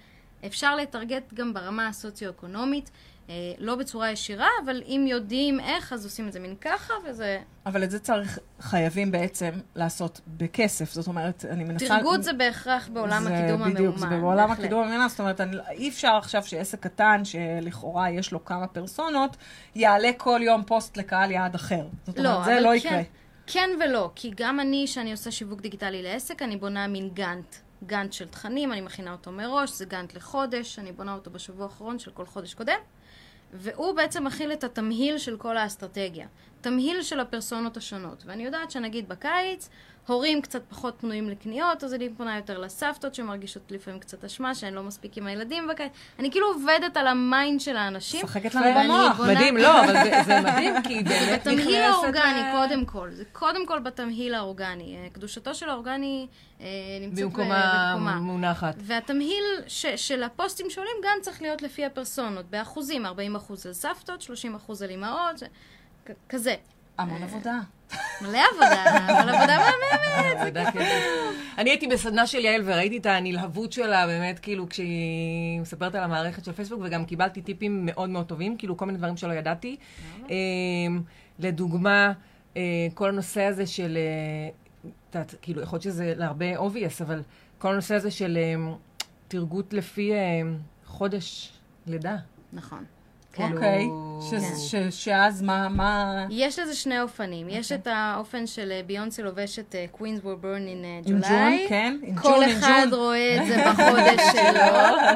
[0.46, 2.90] אפשר לטרגט גם ברמה הסוציו-אקונומית,
[3.58, 7.38] לא בצורה ישירה, אבל אם יודעים איך, אז עושים את זה מין ככה, וזה...
[7.66, 10.92] אבל את זה צריך, חייבים בעצם לעשות בכסף.
[10.92, 11.86] זאת אומרת, אני מנסה...
[11.88, 13.74] תרגות זה בהכרח בעולם זה הקידום המאומן.
[13.74, 14.58] בדיוק, זה בעולם בהחלט.
[14.58, 19.36] הקידום המאומן, זאת אומרת, אני, אי אפשר עכשיו שעסק קטן, שלכאורה יש לו כמה פרסונות,
[19.74, 21.86] יעלה כל יום פוסט לקהל יעד אחר.
[22.06, 23.02] זאת אומרת, לא, זה לא כן, יקרה.
[23.46, 27.56] כן ולא, כי גם אני, שאני עושה שיווק דיגיטלי לעסק, אני בונה מין גאנט.
[27.86, 31.98] גאנט של תכנים, אני מכינה אותו מראש, זה גאנט לחודש, אני בונה אותו בשבוע האחרון
[31.98, 32.78] של כל חודש קודם,
[33.52, 36.26] והוא בעצם מכיל את התמהיל של כל האסטרטגיה.
[36.60, 38.22] תמהיל של הפרסונות השונות.
[38.26, 39.68] ואני יודעת שנגיד בקיץ,
[40.06, 44.74] הורים קצת פחות פנויים לקניות, אז אני פונה יותר לסבתות שמרגישות לפעמים קצת אשמה, שהן
[44.74, 45.92] לא מספיק עם הילדים בקיץ.
[46.18, 48.24] אני כאילו עובדת על ה mind של האנשים.
[48.24, 49.20] משחקת לנו במוח.
[49.20, 53.10] מדהים, לא, אבל זה, זה מדהים, כי באמת בתמהיל נכנסת האורגני, קודם כל.
[53.12, 54.96] זה קודם כל בתמהיל האורגני.
[54.96, 56.26] אה, קדושתו של האורגני
[56.60, 56.66] אה,
[57.00, 58.20] נמצאת במקומה במקומה.
[58.20, 58.74] מונחת.
[58.78, 63.08] והתמהיל ש, של הפוסטים שעולים גם צריך להיות לפי הפרסונות, באחוזים, 40%
[63.66, 64.26] על סבתות,
[64.68, 65.42] 30% על אימהות,
[66.28, 66.54] כזה.
[66.98, 67.58] המון עבודה.
[68.20, 68.84] מלא עבודה,
[69.22, 69.56] אבל עבודה
[70.54, 70.76] מהממת.
[70.76, 71.42] עבודה כיפית.
[71.58, 76.44] אני הייתי בסדנה של יעל וראיתי את הנלהבות שלה, באמת, כאילו, כשהיא מספרת על המערכת
[76.44, 79.76] של פייסבוק, וגם קיבלתי טיפים מאוד מאוד טובים, כאילו, כל מיני דברים שלא ידעתי.
[80.30, 81.02] אמ,
[81.38, 82.12] לדוגמה,
[82.56, 82.62] אה,
[82.94, 83.98] כל הנושא הזה של,
[85.14, 87.22] אה, כאילו, יכול להיות שזה להרבה obvious, אבל
[87.58, 88.72] כל הנושא הזה של אמ,
[89.28, 91.52] תרגות לפי אמ, חודש
[91.86, 92.16] לידה.
[92.52, 92.84] נכון.
[93.32, 93.86] כאילו- אוקיי.
[94.30, 94.38] כן.
[94.40, 96.24] ש- ש- שאז מה, מה...
[96.30, 97.46] יש לזה שני אופנים.
[97.48, 97.76] יש אוקיי.
[97.82, 101.28] את האופן של אה, ביונסה לובשת Queens were born in עם July.
[101.28, 101.96] ג'ון, כן?
[102.02, 102.86] עם כל עם אחד.
[102.92, 104.62] רואה את זה בחודש שלו,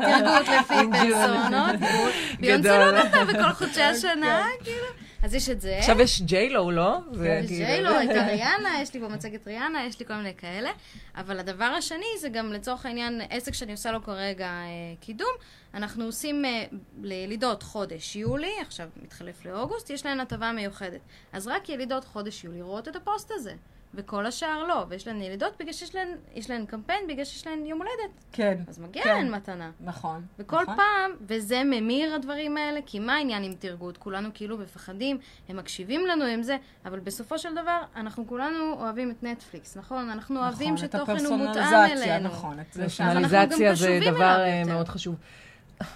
[0.02, 0.74] תרגות לפי.
[0.92, 1.76] פרסונות.
[2.40, 2.78] ביונסה.
[2.78, 5.05] לא נולדה בכל חודשי השנה, כאילו.
[5.26, 5.78] אז יש את זה.
[5.78, 6.98] עכשיו יש ג'יילו, לא?
[7.12, 10.70] יש כאילו- ג'יילו, הייתה ריאנה, יש לי במצגת ריאנה, יש לי כל מיני כאלה.
[11.16, 15.32] אבל הדבר השני זה גם לצורך העניין, עסק שאני עושה לו כרגע אה, קידום,
[15.74, 16.64] אנחנו עושים אה,
[17.02, 21.00] לילידות חודש יולי, עכשיו מתחלף לאוגוסט, יש להן הטבה מיוחדת.
[21.32, 23.54] אז רק ילידות חודש יולי רואות את הפוסט הזה.
[23.94, 27.66] וכל השאר לא, ויש להן ילידות בגלל שיש להן, יש להן קמפיין, בגלל שיש להן
[27.66, 28.24] יום הולדת.
[28.32, 28.58] כן.
[28.68, 29.14] אז מגיע כן.
[29.14, 29.70] להן מתנה.
[29.80, 30.26] נכון.
[30.38, 30.76] וכל נכון.
[30.76, 33.96] פעם, וזה ממיר הדברים האלה, כי מה העניין עם תרגות?
[33.96, 35.18] כולנו כאילו מפחדים,
[35.48, 40.10] הם מקשיבים לנו עם זה, אבל בסופו של דבר, אנחנו כולנו אוהבים את נטפליקס, נכון?
[40.10, 42.28] אנחנו אוהבים נכון, את שתוכן הוא מותאם הפרסונליזציה, אלינו.
[42.28, 42.60] נכון.
[42.60, 44.62] את זה פרסונליזציה גם זה דבר אה.
[44.66, 45.16] מאוד חשוב.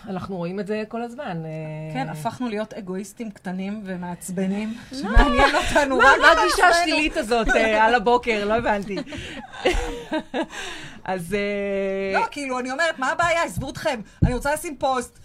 [0.09, 1.43] אנחנו רואים את זה כל הזמן.
[1.45, 1.51] אה,
[1.95, 6.67] כן, הפכנו להיות אגואיסטים קטנים ומעצבנים, שמעניין אותנו רק מה הגישה.
[6.69, 8.45] השלילית הזאת אה, על הבוקר?
[8.45, 8.97] לא הבנתי.
[11.05, 11.35] אז...
[11.35, 13.43] אה, לא, כאילו, אני אומרת, מה הבעיה?
[13.43, 14.01] עזבו אתכם.
[14.25, 15.19] אני רוצה לשים פוסט.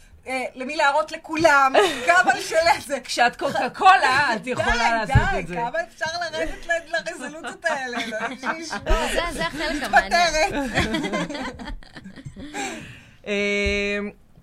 [0.55, 1.73] למי להראות לכולם,
[2.07, 2.99] גם על של איזה.
[2.99, 5.55] כשאת קוקה קולה, את יכולה לעשות די, את די, זה.
[5.55, 7.97] כמה אפשר לרדת לרזולוציות האלה?
[7.97, 8.65] אלוהים.
[8.71, 10.23] אבל זה- זה החלק המעניין.
[10.53, 10.53] מתפטרת.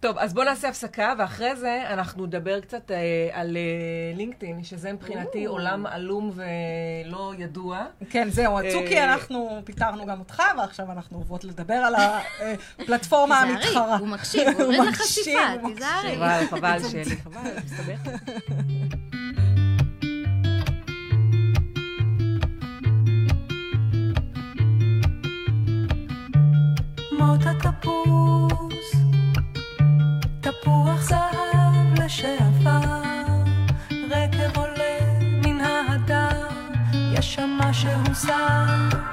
[0.03, 2.97] טוב, אז בואו נעשה הפסקה, ואחרי זה אנחנו נדבר קצת אה,
[3.33, 7.85] על אה, לינקדאין, שזה מבחינתי עולם עלום ולא ידוע.
[8.11, 13.65] כן, זהו, הצוקי, אה, אנחנו פיטרנו גם אותך, ועכשיו אנחנו עוברות לדבר על הפלטפורמה תיזהרי,
[13.65, 13.97] המתחרה.
[13.97, 16.17] הוא מקשיב, הוא הוא לחשיפה, תיזהרי.
[16.17, 18.11] חבל, חבל שלי, חבל, מסתבכת.
[27.13, 28.42] מות התפוס,
[30.73, 33.03] תפוח זהב לשעבר,
[34.11, 36.49] רגב עולה מן ההדר,
[37.15, 39.12] יש שם משהו זר.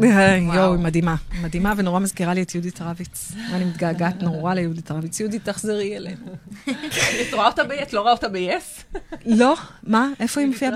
[0.54, 1.16] יואו, היא מדהימה.
[1.42, 3.32] מדהימה ונורא מזכירה לי את יהודית רביץ.
[3.52, 5.20] אני מתגעגעת נורא ליהודית רביץ.
[5.20, 6.26] יהודית, תחזרי אלינו.
[7.28, 7.70] את רואה אותה ב...
[7.70, 8.96] את לא רואה אותה ב-yes?
[9.26, 9.54] לא?
[9.82, 10.08] מה?
[10.20, 10.74] איפה היא מופיעה ב...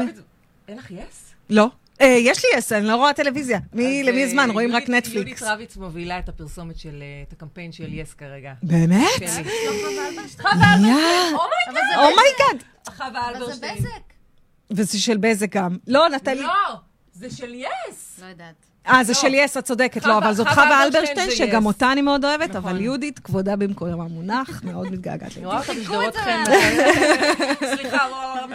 [0.68, 1.34] אין לך yes?
[1.50, 1.68] לא.
[2.00, 3.58] אה, יש לי yes, אני לא רואה טלוויזיה.
[3.72, 4.50] למי אה, הזמן?
[4.50, 5.14] רואים רק נטפליקס.
[5.14, 8.52] יהודית רביץ מובילה את הפרסומת של, אה, את הקמפיין של yes כרגע.
[8.62, 9.06] באמת?
[9.18, 9.42] זה
[11.96, 12.64] oh my god.
[12.86, 13.76] חווה אלברשטיין.
[13.76, 14.12] בזק.
[14.70, 15.76] וזה של בזק גם.
[15.86, 16.42] לא, נטלי.
[16.42, 16.74] לא,
[17.12, 18.20] זה של יס.
[18.22, 18.73] לא יודעת.
[18.88, 21.66] אה, זה של יס, את צודקת, לא, אבל זאת חווה אלברשטיין שגם.
[21.66, 22.70] אותה אני מאוד אוהבת, נכון.
[22.70, 25.46] אבל יהודית, כבודה במקום המונח, מאוד מתגעגעת אני.
[25.46, 26.44] רואה אותה תחלקו בשדרות חן.
[27.76, 28.52] סליחה, רום.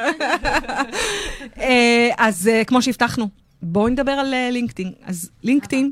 [1.59, 3.29] אה, אז אה, כמו שהבטחנו,
[3.61, 4.91] בואו נדבר על אה, לינקדאין.
[5.05, 5.91] אז לינקדאין,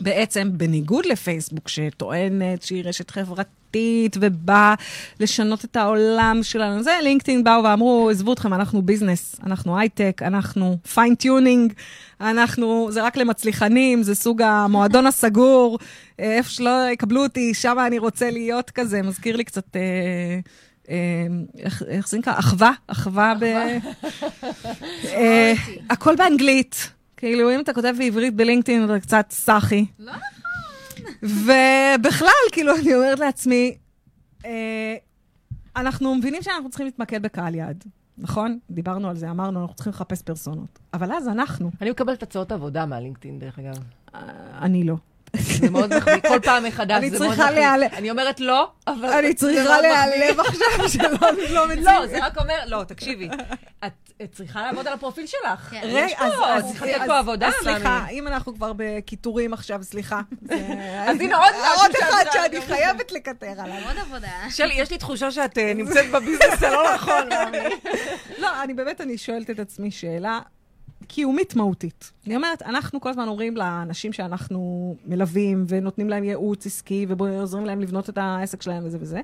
[0.00, 4.74] בעצם, בניגוד לפייסבוק, שטוענת שהיא רשת חברתית ובאה
[5.20, 10.76] לשנות את העולם שלנו, זה לינקדאין באו ואמרו, עזבו אתכם, אנחנו business, אנחנו הייטק, אנחנו
[10.94, 11.72] fine tuning,
[12.20, 15.78] אנחנו, זה רק למצליחנים, זה סוג המועדון הסגור,
[16.20, 19.76] אה, איפה שלא יקבלו אותי, שם אני רוצה להיות כזה, מזכיר לי קצת...
[19.76, 19.80] אה,
[20.90, 21.26] אה,
[21.58, 22.38] איך, איך זה נקרא?
[22.38, 22.72] אחווה?
[22.86, 23.44] אחווה ב...
[25.90, 26.95] הכל באנגלית.
[27.26, 29.86] כאילו, אם אתה כותב בעברית בלינקדאין, אתה קצת סאחי.
[29.98, 30.12] לא
[31.22, 33.76] ובכלל, כאילו, אני אומרת לעצמי,
[34.44, 34.94] אה,
[35.76, 37.84] אנחנו מבינים שאנחנו צריכים להתמקד בקהל יעד,
[38.18, 38.58] נכון?
[38.70, 40.78] דיברנו על זה, אמרנו, אנחנו צריכים לחפש פרסונות.
[40.94, 43.74] אבל אז אנחנו, אני מקבלת הצעות עבודה מהלינקדאין, דרך אגב.
[44.62, 44.96] אני לא.
[45.40, 47.60] זה מאוד מחמיא, כל פעם מחדש, אני זה מאוד צריכה מחמיא.
[47.60, 47.90] להיעלב.
[47.94, 49.08] אני אומרת לא, אבל...
[49.08, 49.80] אני צריכה.
[49.80, 51.84] להיעלב עכשיו שלא לא מציעים.
[51.84, 53.28] לא, זה רק אומר, לא, תקשיבי,
[54.22, 55.60] את צריכה לעבוד על הפרופיל שלך.
[55.70, 55.80] כן.
[55.84, 56.64] רגע, אז...
[56.64, 58.06] את צריכה לתת פה עבודה, סליחה.
[58.10, 60.20] אם אנחנו כבר בקיטורים עכשיו, סליחה.
[61.08, 62.60] אז הנה עוד עוד אחד שאני.
[62.60, 63.76] חייבת לקטר עליו.
[63.86, 64.28] עוד עבודה.
[64.50, 67.28] שלי, יש לי תחושה שאת אה, נמצאת בביזנס הלא נכון.
[68.38, 70.40] לא, אני באמת, אני שואלת את עצמי שאלה
[71.08, 72.12] קיומית מהותית.
[72.26, 77.80] אני אומרת, אנחנו כל הזמן אומרים לאנשים שאנחנו מלווים ונותנים להם ייעוץ עסקי ועוזרים להם
[77.80, 79.20] לבנות את העסק שלהם וזה וזה.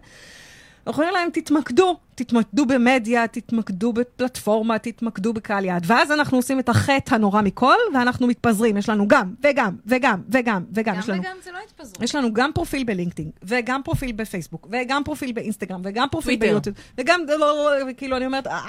[0.87, 5.83] אנחנו אומרים להם, תתמקדו, תתמקדו במדיה, תתמקדו בפלטפורמה, תתמקדו בקהל יעד.
[5.87, 8.77] ואז אנחנו עושים את החטא הנורא מכל, ואנחנו מתפזרים.
[8.77, 10.95] יש לנו גם, וגם, וגם, וגם, וגם.
[10.95, 12.05] גם לנו וגם זה לא התפזרו.
[12.05, 16.37] יש לנו גם פרופיל בלינקדאין, וגם פרופיל בפייסבוק, וגם פרופיל באינסטגרם, וגם פרופיל.
[16.37, 18.61] ביוטיוב, וגם, לא, לא, לא, כאילו, אני אומרת, אה,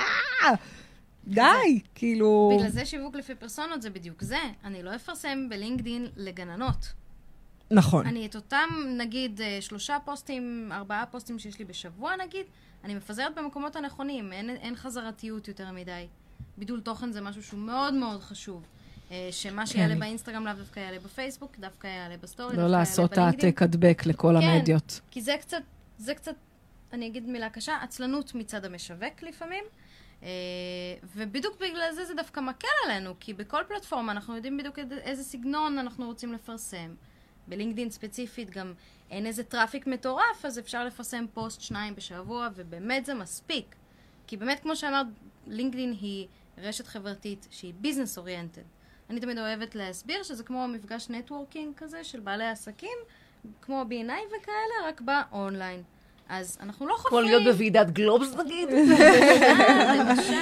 [1.27, 2.51] די, כאילו...
[2.57, 4.39] בגלל זה שיווק לפי פרסונות זה בדיוק זה.
[4.63, 6.93] אני לא אפרסם בלינקדין לגננות.
[7.71, 8.07] נכון.
[8.07, 12.45] אני את אותם, נגיד, אה, שלושה פוסטים, ארבעה פוסטים שיש לי בשבוע, נגיד,
[12.83, 16.07] אני מפזרת במקומות הנכונים, אין, אין חזרתיות יותר מדי.
[16.57, 18.63] בידול תוכן זה משהו שהוא מאוד מאוד חשוב.
[19.11, 19.99] אה, שמה שיעלה כן.
[19.99, 23.17] באינסטגרם לאו דווקא יעלה בפייסבוק, דווקא יעלה בסטורי, לא דווקא יעלה לעשות.
[23.17, 24.47] העתק הדבק לכל כן.
[24.47, 25.01] המדיות.
[25.11, 25.61] כי זה קצת,
[25.97, 26.35] זה קצת,
[26.93, 29.63] אני אגיד מילה קשה, עצלנות מצד המשווק לפעמים.
[30.23, 30.27] אה,
[31.15, 35.77] ובדיוק בגלל זה זה דווקא מקל עלינו, כי בכל פלטפורמה אנחנו יודעים בדיוק איזה- סגנון
[35.79, 36.95] אנחנו רוצים לפרסם.
[37.47, 38.73] בלינקדאין ספציפית גם
[39.11, 43.75] אין איזה traffic מטורף, אז אפשר לפרסם פוסט שניים בשבוע, ובאמת זה מספיק.
[44.27, 45.05] כי באמת, כמו שאמרת,
[45.47, 48.61] לינקדאין היא רשת חברתית שהיא business oriented.
[49.09, 52.97] אני תמיד אוהבת להסביר שזה כמו מפגש networking כזה של בעלי עסקים,
[53.61, 55.83] כמו B&I וכאלה, רק באונליין.
[56.29, 57.25] אז אנחנו לא כמו חופרים...
[57.25, 58.69] להיות בוועידת גלובס, נגיד.
[58.99, 60.33] אה, למשל.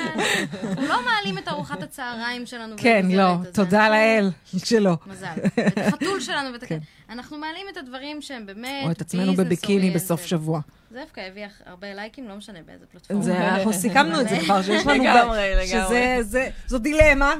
[0.63, 2.75] אנחנו לא מעלים את ארוחת הצהריים שלנו.
[2.77, 3.33] כן, לא.
[3.53, 4.97] תודה לאל שלא.
[5.07, 5.27] מזל.
[5.67, 6.75] את החתול שלנו ואת כן.
[6.77, 7.11] הכ...
[7.11, 9.91] אנחנו מעלים את הדברים שהם באמת או את עצמנו בביקיני.
[9.91, 10.61] בסוף שבוע.
[10.91, 13.23] זה דווקא הביא הרבה לייקים, לא משנה באיזה פלטפורמה.
[13.23, 15.03] זה, אנחנו סיכמנו את זה כבר, שיש לנו...
[15.03, 16.23] לגמרי, לגמרי.
[16.23, 17.33] זה, זו דילמה,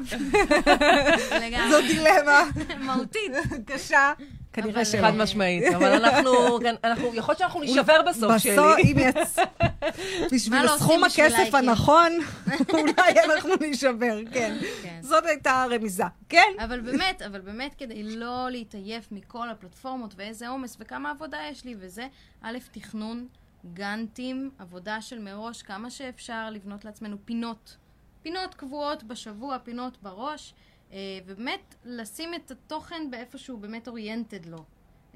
[1.30, 1.70] לגמרי.
[1.72, 2.42] זו דילמה
[2.78, 3.32] מהותית.
[3.66, 4.12] קשה.
[4.52, 5.00] כנראה שלא.
[5.02, 8.52] חד משמעית, אבל אנחנו, כן, אנחנו, יכול להיות שאנחנו נישבר בסוף, שלי.
[8.52, 9.36] בסוף, אם יצ...
[10.32, 11.54] בשביל לא סכום הכסף?
[11.54, 12.12] הנכון,
[12.72, 14.56] אולי אנחנו נישבר, כן.
[14.82, 14.98] כן.
[15.02, 16.52] זאת הייתה הרמיזה, כן?
[16.58, 21.74] אבל באמת, אבל באמת כדי לא להתעייף מכל הפלטפורמות ואיזה עומס וכמה עבודה יש לי
[21.78, 22.06] וזה,
[22.42, 23.26] א', תכנון,
[23.74, 27.76] גאנטים, עבודה של מראש, כמה שאפשר לבנות לעצמנו פינות.
[28.22, 30.54] פינות קבועות בשבוע, פינות בראש,
[31.26, 34.64] ובאמת לשים את התוכן באיפה שהוא באמת אוריינטד לו.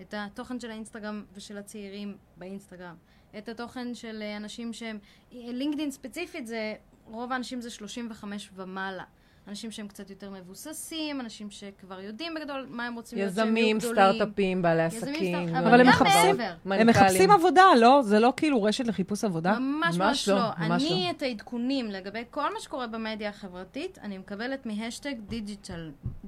[0.01, 2.97] את התוכן של האינסטגרם ושל הצעירים באינסטגרם.
[3.39, 4.99] את התוכן של אה, אנשים שהם...
[5.33, 6.75] לינקדאין ספציפית זה...
[7.05, 9.05] רוב האנשים זה 35 ומעלה.
[9.49, 13.67] אנשים שהם קצת יותר מבוססים, אנשים שכבר יודעים בגדול מה הם רוצים להיות שהם יהיו
[13.67, 13.95] יזמים, גדולים.
[14.17, 15.49] סטארט-אפים, בעלי יזמים, עסקים.
[15.49, 16.37] סטארט- אבל הם מחפשים-.
[16.71, 18.03] הם מחפשים עבודה, לא?
[18.03, 19.59] זה לא כאילו רשת לחיפוש עבודה?
[19.59, 20.43] ממש ממש ממש לא, לא.
[20.69, 21.11] ממש אני לא.
[21.11, 25.15] את העדכונים לגבי כל מה שקורה במדיה החברתית, אני מקבלת מהשטג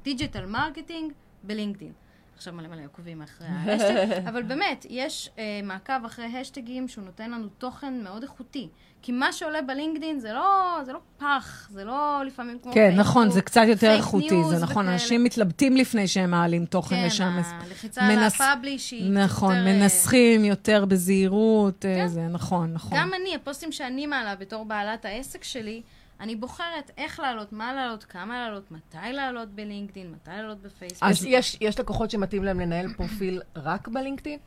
[0.03, 1.93] digital marketing בלינקדאין.
[2.39, 7.31] עכשיו מלא מלא עוקבים אחרי ההשטג, אבל באמת, יש אה, מעקב אחרי השטגים שהוא נותן
[7.31, 8.69] לנו תוכן מאוד איכותי.
[9.03, 13.31] כי מה שעולה בלינקדאין זה לא, זה לא פח, זה לא לפעמים כמו כן, נכון,
[13.31, 14.93] זה קצת יותר איכותי, זה נכון, וכאלה.
[14.93, 17.41] אנשים מתלבטים לפני שהם מעלים תוכן כן, לשם.
[17.67, 22.07] הלחיצה על מנס- ה publish היא נכון, יותר, אה, מנסחים יותר בזהירות, אה, כן.
[22.09, 22.99] זה נכון, נכון.
[22.99, 25.83] גם אני, הפוסטים שאני מעלה בתור בעלת העסק שלי,
[26.21, 31.03] אני בוחרת איך לעלות, מה לעלות, כמה לעלות, מתי לעלות בלינקדאין, מתי לעלות בפייסבוק.
[31.03, 34.39] אז יש, יש לקוחות שמתאים להם לנהל פרופיל רק בלינקדאין?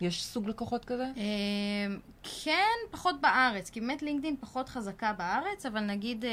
[0.00, 1.04] יש סוג לקוחות כזה?
[1.04, 1.96] אה,
[2.44, 6.30] כן, פחות בארץ, כי באמת לינקדאין פחות חזקה בארץ, אבל נגיד אה,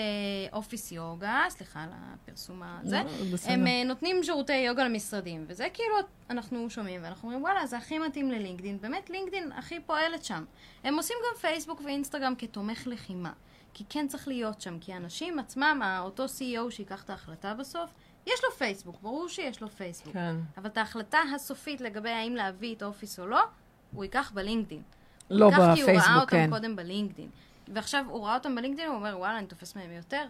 [0.53, 3.01] אופיס יוגה, סליחה על הפרסום הזה,
[3.31, 3.37] לא.
[3.45, 5.95] הם אה, נותנים שירותי יוגה למשרדים, וזה כאילו
[6.29, 10.43] אנחנו שומעים, ואנחנו אומרים, וואלה, זה הכי מתאים ללינקדאין, באמת לינקדאין הכי פועלת שם.
[10.83, 13.31] הם עושים גם פייסבוק ואינסטגרם כתומך לחימה,
[13.73, 17.89] כי כן צריך להיות שם, כי האנשים עצמם, אותו CEO שיקח את ההחלטה בסוף,
[18.27, 20.13] יש לו פייסבוק, ברור שיש לו פייסבוק.
[20.13, 20.35] כן.
[20.57, 23.41] אבל את ההחלטה הסופית לגבי האם להביא את אופיס או לא,
[23.93, 24.81] הוא ייקח בלינקדאין.
[25.29, 26.49] לא הוא ייקח כי הוא ראה בפייסבוק, אותם כן.
[26.49, 27.29] קודם בלינקדאין.
[27.73, 30.25] ועכשיו הוא ראה אותם בלינקדאין, הוא אומר, וואלה, אני תופס מהם יותר.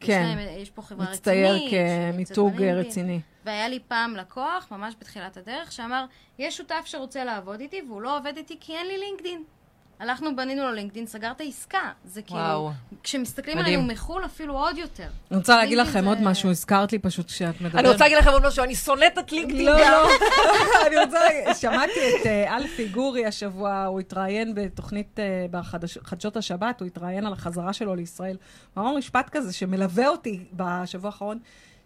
[0.00, 0.22] יש כן.
[0.26, 1.18] להם- יש פה חברה רצינית.
[1.20, 1.70] מצטייר
[2.12, 2.86] כמיתוג בלינקדאין.
[2.86, 3.20] רציני.
[3.44, 6.04] והיה לי פעם לקוח, ממש בתחילת הדרך, שאמר,
[6.38, 9.44] יש שותף שרוצה לעבוד איתי, והוא לא עובד איתי כי אין לי לינקדאין.
[10.00, 11.78] הלכנו, בנינו לו לינקדאין, סגר את העסקה.
[12.04, 12.70] זה כאילו, וואו.
[13.02, 13.78] כשמסתכלים מדהים.
[13.78, 15.06] עלינו מחו"ל, אפילו עוד יותר.
[15.30, 17.74] אני רוצה להגיד לכם עוד זה- משהו, הזכרת לי פשוט כשאת מדברת.
[17.80, 19.80] אני רוצה להגיד לכם עוד משהו, אני שונאת את לינקדאין לא.
[19.80, 20.08] לא.
[20.86, 21.18] אני רוצה,
[21.54, 21.90] שמעתי
[22.20, 27.72] את אה, אלפי גורי השבוע, הוא התראיין בתוכנית אה, בחדשות השבת, הוא התראיין על החזרה
[27.72, 28.36] שלו לישראל.
[28.74, 31.38] הוא אמר משפט כזה שמלווה אותי בשבוע האחרון,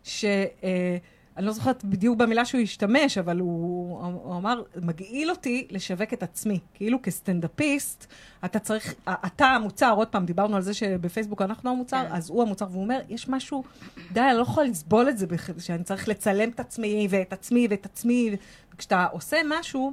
[0.04, 0.24] ש...
[0.64, 0.96] אה,
[1.36, 6.22] אני לא זוכרת בדיוק במילה שהוא השתמש, אבל הוא, הוא אמר, מגעיל אותי לשווק את
[6.22, 6.58] עצמי.
[6.74, 8.06] כאילו כסטנדאפיסט,
[8.44, 12.14] אתה צריך, אתה המוצר, עוד פעם, דיברנו על זה שבפייסבוק אנחנו המוצר, כן.
[12.14, 13.64] אז הוא המוצר, והוא אומר, יש משהו,
[14.12, 15.26] די, אני לא יכולה לסבול את זה,
[15.58, 18.36] שאני צריך לצלם את עצמי, ואת עצמי, ואת עצמי.
[18.74, 19.92] וכשאתה עושה משהו,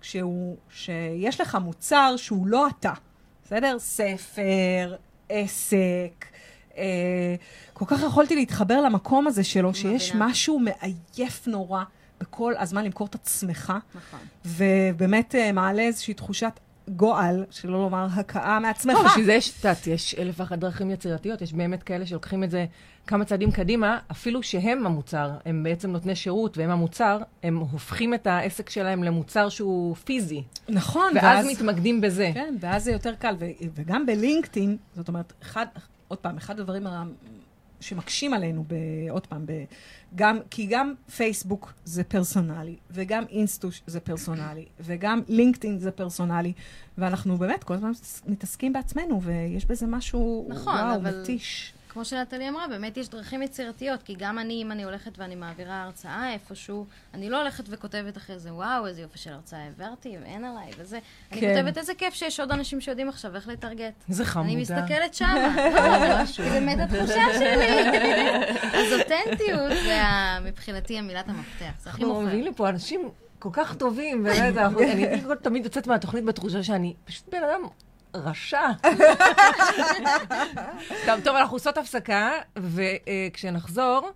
[0.00, 2.92] כשהוא, שיש לך מוצר שהוא לא אתה,
[3.44, 3.78] בסדר?
[3.78, 4.96] ספר,
[5.28, 6.26] עסק,
[7.72, 10.26] כל כך יכולתי להתחבר למקום הזה שלו, שיש מבינה.
[10.26, 11.82] משהו מעייף נורא
[12.20, 14.20] בכל הזמן למכור את עצמך, נכון.
[14.44, 16.52] ובאמת אה, מעלה איזושהי תחושת
[16.88, 18.94] גועל, שלא לומר הכאה מעצמך.
[18.94, 22.44] לא, בשביל זה יש, את יודעת, יש אלף ואחת דרכים יצירתיות, יש באמת כאלה שלוקחים
[22.44, 22.66] את זה
[23.06, 28.26] כמה צעדים קדימה, אפילו שהם המוצר, הם בעצם נותני שירות והם המוצר, הם הופכים את
[28.26, 32.30] העסק שלהם למוצר שהוא פיזי, נכון, ואז מתמקדים בזה.
[32.34, 33.34] כן, ואז זה יותר קל.
[33.38, 35.66] ו- וגם בלינקדאין, זאת אומרת, אחד,
[36.10, 37.04] עוד פעם, אחד הדברים ה-
[37.80, 38.74] שמקשים עלינו, ב,
[39.10, 39.52] עוד פעם, ב,
[40.14, 46.52] גם, כי גם פייסבוק זה פרסונלי, וגם אינסטוש זה פרסונלי, וגם לינקדאין זה פרסונלי,
[46.98, 47.90] ואנחנו באמת כל הזמן
[48.26, 51.72] מתעסקים בעצמנו, ויש בזה משהו, נכון, וואו, אבל- מתיש.
[51.92, 55.82] כמו שנטלי אמרה, באמת יש דרכים יצירתיות, כי גם אני, אם אני הולכת ואני מעבירה
[55.82, 60.44] הרצאה איפשהו, אני לא הולכת וכותבת אחרי זה, וואו, איזה יופי של הרצאה העברתי, ואין
[60.44, 60.98] עליי, וזה.
[61.32, 61.54] אני כן.
[61.56, 63.92] כותבת, איזה כיף שיש עוד אנשים שיודעים עכשיו איך לטרגט.
[64.08, 64.48] איזה חמודה.
[64.52, 65.56] אני מסתכלת שמה.
[65.74, 67.80] לא, זה באמת התחושה שלי.
[68.78, 69.98] אז אותנטיות זה
[70.44, 72.26] מבחינתי המילת המפתח, זה הכי אנחנו מוכר.
[72.26, 75.06] מביאים לפה אנשים כל כך טובים, באמת, אנחנו- אני
[75.42, 77.60] תמיד יוצאת מהתוכנית בתחושה שאני פשוט בן אדם
[78.14, 78.70] רשע.
[81.06, 84.10] טוב, טוב, אנחנו עושות הפסקה, וכשנחזור,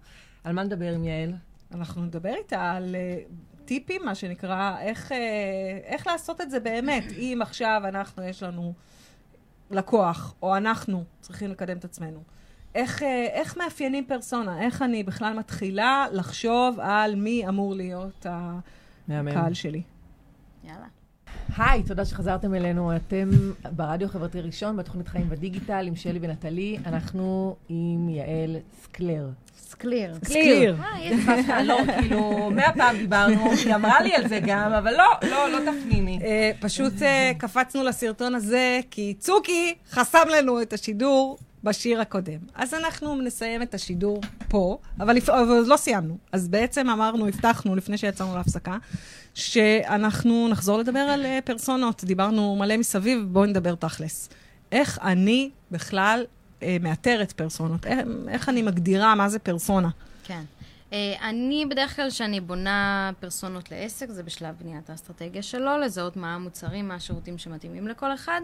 [0.45, 1.33] על מה נדבר עם יעל?
[1.75, 3.19] אנחנו נדבר איתה על אה,
[3.65, 5.19] טיפים, מה שנקרא, איך, אה,
[5.85, 7.05] איך לעשות את זה באמת.
[7.13, 8.73] אם עכשיו אנחנו, יש לנו
[9.71, 12.23] לקוח, או אנחנו צריכים לקדם את עצמנו.
[12.75, 14.61] איך, אה, איך מאפיינים פרסונה?
[14.63, 18.27] איך אני בכלל מתחילה לחשוב על מי אמור להיות
[19.09, 19.83] הקהל שלי?
[20.65, 20.87] יאללה.
[21.57, 22.97] היי, תודה שחזרתם אלינו.
[22.97, 23.31] אתם
[23.71, 26.77] ברדיו חברתי ראשון, בתוכנית חיים בדיגיטל, עם שלי ונטלי.
[26.87, 29.29] אנחנו עם יעל סקלר.
[29.75, 30.15] סקליר.
[30.25, 30.77] סקליר.
[30.81, 34.93] אה, יש דווקא לא, כאילו, מאה פעם דיברנו, היא אמרה לי על זה גם, אבל
[34.93, 36.19] לא, לא, לא תפנימי.
[36.23, 42.39] אה, פשוט אה, קפצנו לסרטון הזה, כי צוקי חסם לנו את השידור בשיר הקודם.
[42.55, 45.19] אז אנחנו נסיים את השידור פה, אבל.
[45.29, 46.19] אבל לא סיימנו.
[46.33, 48.77] אז בעצם אמרנו, הבטחנו, לפני שיצאנו להפסקה,
[49.35, 52.05] שאנחנו נחזור לדבר על אה, פרסונות.
[52.05, 54.29] דיברנו מלא מסביב, בואו נדבר תכלס.
[54.73, 56.25] איך אני בכלל
[56.63, 57.87] אה, מאתרת פרסונות?
[57.87, 57.99] איך,
[58.29, 59.89] איך אני מגדירה מה זה פרסונה?
[60.25, 60.43] כן.
[60.93, 66.35] אה, אני בדרך כלל, כשאני בונה פרסונות לעסק, זה בשלב בניית האסטרטגיה שלו, לזהות מה
[66.35, 68.41] המוצרים, מה השירותים שמתאימים לכל אחד.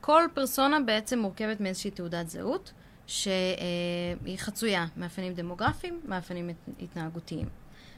[0.00, 2.72] כל פרסונה בעצם מורכבת מאיזושהי תעודת זהות,
[3.06, 7.48] שהיא חצויה, מאפיינים דמוגרפיים, מאפיינים הת- התנהגותיים.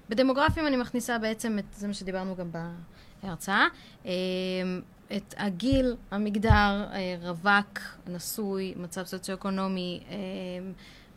[0.08, 2.50] בדמוגרפיים אני מכניסה בעצם את, זה מה שדיברנו גם
[3.22, 3.66] בהרצאה,
[4.06, 4.10] אה,
[5.16, 6.50] את הגיל, המגדר,
[6.92, 10.00] אה, רווק, נשוי, מצב סוציו-אקונומי,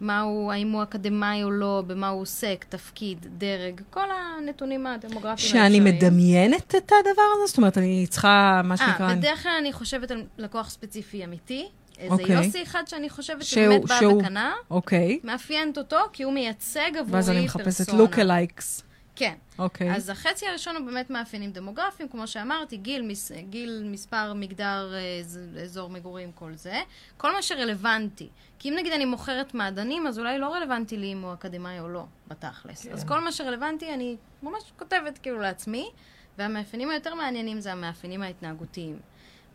[0.02, 5.38] אה, מהו, האם הוא אקדמאי או לא, במה הוא עוסק, תפקיד, דרג, כל הנתונים הדמוגרפיים
[5.38, 5.84] שאני האפשריים.
[5.84, 7.48] מדמיינת את הדבר הזה?
[7.48, 9.10] זאת אומרת, אני צריכה, מה שנקרא...
[9.10, 11.68] אה, בדרך כלל אני חושבת על לקוח ספציפי אמיתי.
[12.00, 12.36] איזה אוקיי.
[12.46, 15.20] יוסי אחד שאני חושבת שהוא- שבאמת בא שהוא- וקנה, אוקיי.
[15.24, 17.66] מאפיינת אותו כי הוא מייצג עבורי ואז אני פרסונה.
[17.66, 18.84] מחפשת lookalikes.
[19.16, 19.34] כן.
[19.60, 19.96] אוקיי.
[19.96, 25.24] אז החצי הראשון הוא באמת מאפיינים דמוגרפיים, כמו שאמרתי, גיל, מס, גיל מספר, מגדר, אה,
[25.24, 26.82] ז- אזור מגורים, כל זה.
[27.18, 28.30] כל מה שרלוונטי.
[28.60, 31.88] כי אם נגיד אני מוכרת מעדנים, אז אולי לא רלוונטי לי אם הוא אקדמאי או
[31.88, 32.84] לא, בתכלס.
[32.86, 32.92] כן.
[32.94, 35.90] אז כל מה שרלוונטי, אני ממש כותבת כאילו לעצמי,
[36.38, 39.00] והמאפיינים היותר מעניינים זה המאפיינים ההתנהגותיים.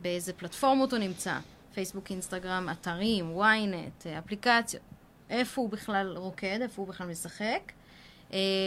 [0.02, 1.38] באיזה פלטפורמות הוא נמצא,
[1.74, 4.82] פייסבוק, אינסטגרם, אתרים, ynet, אה, אפליקציות,
[5.30, 7.60] איפה הוא בכלל רוקד, איפה הוא בכלל משחק, אה,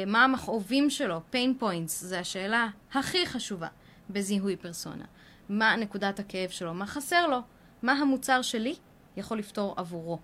[0.08, 3.68] מה המכאובים שלו, pain points, זה השאלה הכי חשובה
[4.10, 5.06] בזיהוי פרסונה.
[5.50, 7.38] מה נקודת הכאב שלו, מה חסר לו,
[7.82, 8.76] מה המוצר שלי
[9.18, 10.20] יכול לפתור עבורו.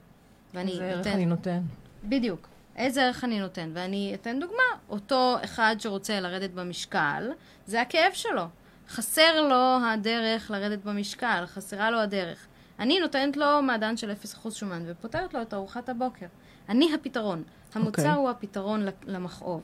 [0.54, 1.62] ואני איזה ערך אתן- אני נותן.
[2.04, 2.48] בדיוק.
[2.76, 3.72] איזה ערך אני נותן?
[3.74, 4.64] ואני אתן דוגמה.
[4.90, 7.32] אותו אחד שרוצה לרדת במשקל,
[7.66, 8.44] זה הכאב שלו.
[8.90, 12.48] חסר לו הדרך לרדת במשקל, חסרה לו הדרך.
[12.80, 16.26] אני נותנת לו מעדן של 0% שומן ופותרת לו את ארוחת הבוקר.
[16.70, 17.44] אני הפתרון.
[17.76, 18.12] המוצר אוקיי.
[18.12, 19.62] הוא הפתרון למכאוב.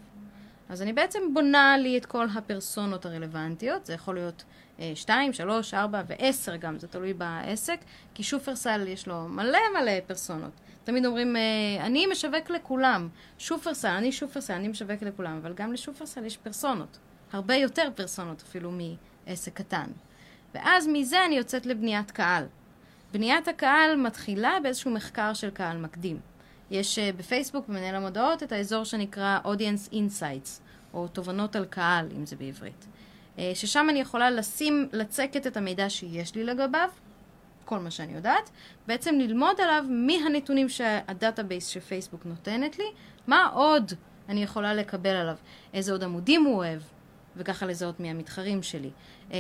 [0.70, 4.44] אז אני בעצם בונה לי את כל הפרסונות הרלוונטיות, זה יכול להיות
[4.96, 7.80] 2, 3, 4 ו-10 גם, זה תלוי בעסק,
[8.14, 10.52] כי שופרסל יש לו מלא מלא פרסונות.
[10.84, 11.42] תמיד אומרים, אה,
[11.86, 13.10] אני משווק לכולם.
[13.38, 16.98] שופרסל, אני שופרסל, אני משווק לכולם, אבל גם לשופרסל יש פרסונות.
[17.34, 18.72] הרבה יותר פרסונות אפילו
[19.28, 19.86] מעסק קטן.
[20.56, 22.44] ואז מזה אני יוצאת לבניית קהל.
[23.14, 26.20] בניית הקהל מתחילה באיזשהו מחקר של קהל מקדים.
[26.72, 30.62] יש אה, בפייסבוק, במנהל המודעות, את האזור שנקרא Audience Insights,
[30.94, 32.88] או תובנות על קהל, אם זה בעברית.
[33.38, 36.90] אה, ששם אני יכולה לשים, לצקת את המידע שיש לי לגביו,
[37.66, 38.50] כל מה שאני יודעת,
[38.88, 42.86] בעצם ללמוד עליו מהנתונים שה database שפייסבוק נותנת לי,
[43.28, 43.92] מה עוד
[44.30, 45.36] אני יכולה לקבל עליו,
[45.74, 46.82] איזה עוד עמודים הוא אוהב,
[47.38, 48.90] וככה לזהות מי המתחרים שלי.
[49.32, 49.38] אה,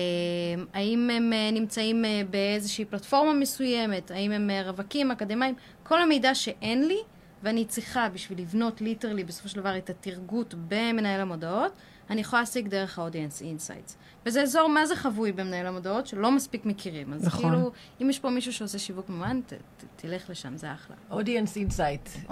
[0.73, 6.35] האם הם אה, נמצאים אה, באיזושהי פלטפורמה מסוימת, האם הם אה, רווקים, אקדמאים, כל המידע
[6.35, 6.99] שאין לי,
[7.43, 11.71] ואני צריכה בשביל לבנות ליטרלי בסופו של דבר את התרגות במנהל המודעות,
[12.09, 13.93] אני יכולה להשיג דרך ה-Audience Insights.
[14.25, 17.13] וזה אזור מה זה חבוי במנהל המודעות, שלא מספיק מכירים.
[17.13, 17.51] אז נכון.
[17.51, 17.71] כאילו,
[18.01, 19.59] אם יש פה מישהו שעושה שיווק ממומן, ת, ת,
[19.95, 20.95] תלך לשם, זה אחלה.
[21.11, 21.59] Audience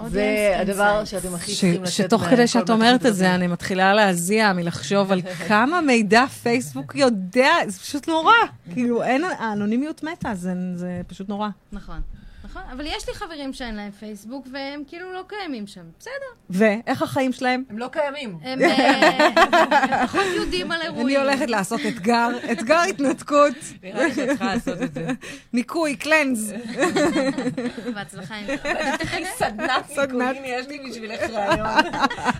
[0.08, 1.06] זה הדבר Insights.
[1.06, 3.34] שאתם הכי ש- צריכים לתת שתוך כדי שאת אומרת את זה.
[3.34, 8.32] אני מתחילה להזיע מלחשוב על כמה מידע פייסבוק יודע, זה פשוט נורא.
[8.72, 11.48] כאילו, אין, האנונימיות מתה, זה זה פשוט נורא.
[11.72, 12.00] נכון.
[12.54, 15.80] נכון, אבל יש לי חברים שאין להם פייסבוק, והם כאילו לא קיימים שם.
[15.98, 16.12] בסדר.
[16.50, 17.64] ואיך החיים שלהם?
[17.70, 18.38] הם לא קיימים.
[18.42, 21.06] הם אה, פחות יודעים על אירועים.
[21.06, 25.06] אני הולכת לעשות אתגר, אתגר התנתקות, נראה לי שאת צריכה לעשות את זה.
[25.52, 26.54] ניקוי, קלנז.
[27.94, 28.46] בהצלחה עם
[28.98, 30.36] תתחיל סדנת סדנת.
[30.36, 31.92] ניקויים, יש לי בשבילך רעיון.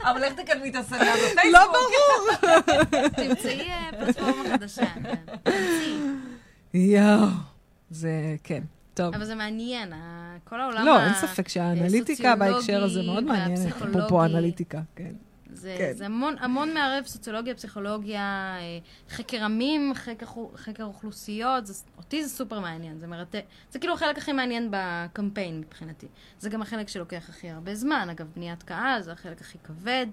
[0.03, 1.45] אבל איך תקדמי את הסדנה בפייסבוק?
[1.53, 2.53] לא ברור.
[3.17, 4.87] תמצאי אה, פלטפורמה חדשה.
[5.45, 5.55] כן.
[6.75, 7.27] יואו.
[7.91, 8.63] זה, כן.
[8.95, 9.15] טוב.
[9.15, 9.93] אבל זה מעניין,
[10.45, 13.73] כל העולם לא, אין ספק שהאנליטיקה בהקשר הזה מאוד מעניינת.
[13.83, 15.13] אפרופו אנליטיקה, כן.
[15.55, 15.93] זה, כן.
[15.95, 18.79] זה המון, המון מערב סוציולוגיה, פסיכולוגיה, אה,
[19.11, 20.27] חקר עמים, חקר,
[20.57, 23.45] חקר אוכלוסיות, זה, אותי זה סופר מעניין, זה מרתק.
[23.71, 26.07] זה כאילו החלק הכי מעניין בקמפיין מבחינתי.
[26.39, 30.07] זה גם החלק שלוקח הכי הרבה זמן, אגב, בניית קהל זה החלק הכי כבד,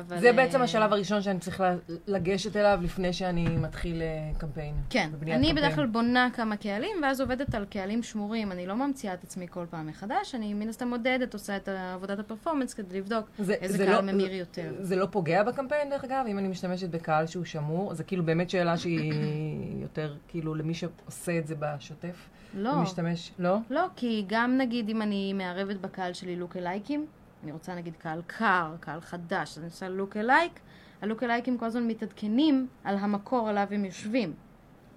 [0.00, 0.20] אבל...
[0.20, 1.62] זה בעצם אה, השלב הראשון שאני צריך
[2.06, 4.74] לגשת אליו לפני שאני מתחיל אה, קמפיין.
[4.90, 5.54] כן, אני קמפיין.
[5.56, 8.52] בדרך כלל בונה כמה קהלים, ואז עובדת על קהלים שמורים.
[8.52, 12.18] אני לא ממציאה את עצמי כל פעם מחדש, אני מן הסתם מודדת, עושה את עבודת
[12.18, 14.72] הפרפורמנס כדי לבדוק זה- איזה זה קהל לא- ממיר יותר.
[14.80, 17.94] זה לא פוגע בקמפיין, דרך אגב, אם אני משתמשת בקהל שהוא שמור?
[17.94, 19.12] זה כאילו באמת שאלה שהיא
[19.82, 22.28] יותר, כאילו, למי שעושה את זה בשוטף?
[22.54, 22.68] לא.
[22.70, 23.56] ומשתמש, לא?
[23.70, 27.06] לא, כי גם נגיד אם אני מערבת בקהל שלי לוק אלייקים,
[27.44, 30.60] אני רוצה נגיד קהל קר, קהל חדש, אז אני עושה לוק אלייק,
[31.02, 34.32] הלוק אלייקים כל הזמן מתעדכנים על המקור עליו הם יושבים.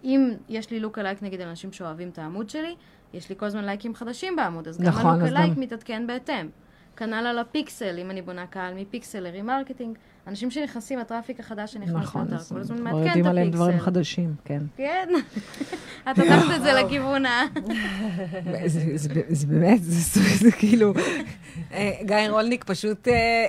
[0.03, 2.75] אם יש לי לוק אלייק נגיד אנשים שאוהבים את העמוד שלי,
[3.13, 6.07] יש לי כל הזמן לייקים חדשים בעמוד, אז גם נכון, הלוק אז אלייק גם- מתעדכן
[6.07, 6.49] בהתאם.
[6.97, 9.97] כנ"ל על הפיקסל, אם אני בונה קהל מפיקסל ל remarketing,
[10.27, 13.51] אנשים שנכנסים, ה traffic החדש שנכנס נכון, לאתר, אז כל הזמן מעדכן יודעים את עליהם
[13.51, 13.85] דברים הפיקסל.
[13.85, 14.61] חדשים, כן.
[14.77, 15.09] כן.
[16.11, 17.41] את לקחת את זה לכיוון ה...
[18.65, 20.93] זה, זה, זה באמת, זה, זה כאילו,
[21.73, 23.45] אה, גיא רולניק פשוט אה,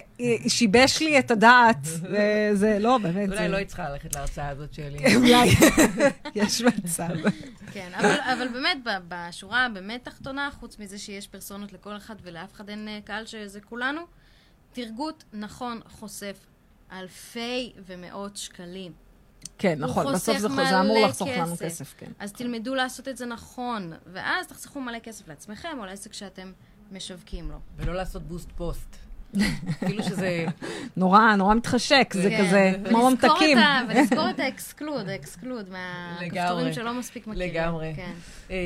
[0.48, 4.74] שיבש לי את הדעת, וזה, לא, באמת, אולי זה, לא היית צריכה ללכת להרצאה הזאת
[4.74, 4.98] שלי.
[5.16, 5.48] אולי,
[6.34, 7.08] יש מצב.
[7.72, 12.52] כן, אבל, אבל באמת, ב- בשורה הבאמת תחתונה, חוץ מזה שיש פרסונות לכל אחד ולאף
[12.52, 14.00] אחד אין אה, קהל שזה כולנו,
[14.72, 16.36] טרגוט נכון חוסך
[16.93, 18.93] אלפי ומאות שקלים.
[19.59, 21.64] כן, נכון, בסוף זה, זה אמור לחסוך לנו כסף.
[21.64, 22.12] כסף, כן.
[22.18, 26.53] אז תלמדו לעשות את זה נכון, ואז תחסכו מלא כסף לעצמכם או לעסק שאתם
[26.93, 27.59] משווקים לו.
[27.76, 28.96] ולא לעשות boost post.
[29.86, 30.44] כאילו שזה...
[30.96, 33.58] נורא, נורא מתחשק, זה כן, כזה, כמו ממתקים.
[33.88, 36.72] ולזכור את ה exclude, ה exclude מהכפתורים.
[36.72, 37.50] שלא מספיק מכירים.
[37.54, 37.92] לגמרי.
[37.96, 38.10] כן.
[38.50, 38.56] אה,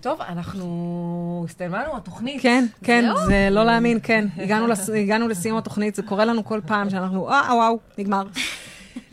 [0.00, 1.46] טוב, אנחנו...
[1.48, 2.42] הסתיימה התוכנית.
[2.42, 3.04] כן, כן?
[3.26, 4.28] זה לא להאמין, כן.
[4.36, 8.22] הגענו לס- הגענו לסיום התוכנית, זה קורה לנו כל פעם שאנחנו, אה, וואו, נגמר.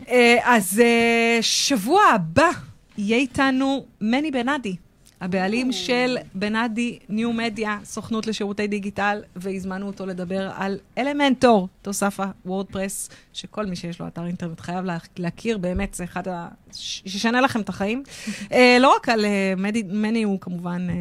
[0.09, 2.49] אה, אז אה, שבוע הבא
[2.97, 4.75] יהיה איתנו מני בן עדי.
[5.21, 13.09] הבעלים של בנאדי ניו מדיה, סוכנות לשירותי דיגיטל, והזמנו אותו לדבר על אלמנטור, תוסף הוורדפרס,
[13.33, 16.47] שכל מי שיש לו אתר אינטרנט חייב לה- להכיר, באמת, זה אחד ה...
[16.71, 18.03] שישנה לכם את החיים.
[18.51, 20.95] אה, לא רק על אה, מדי- מני הוא כמובן אה,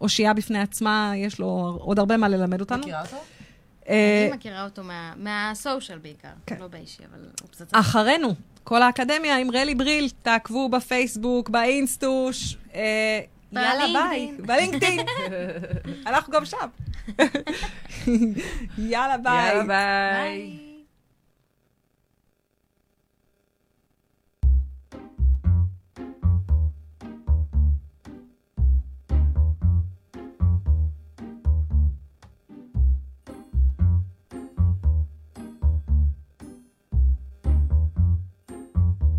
[0.00, 1.46] אושייה בפני עצמה, יש לו
[1.80, 2.78] עוד הרבה מה ללמד אותנו.
[2.80, 3.16] מכירה אותו?
[3.88, 6.56] אה, אני מכירה אותו מה- מה social בעיקר, כן.
[6.60, 7.80] לא באישי, אבל הוא פצצה.
[7.80, 8.34] אחרינו,
[8.64, 13.20] קול האקדמיה עם רלי בריל, תעקבו בפייסבוק, באינסטוש, אה,
[13.52, 14.32] יאללה ביי.
[14.38, 15.00] בלינקדאין.
[16.06, 16.68] אנחנו גם שם.
[18.78, 19.48] יאללה ביי.
[19.48, 19.62] יאללה.
[19.64, 20.69] ביי.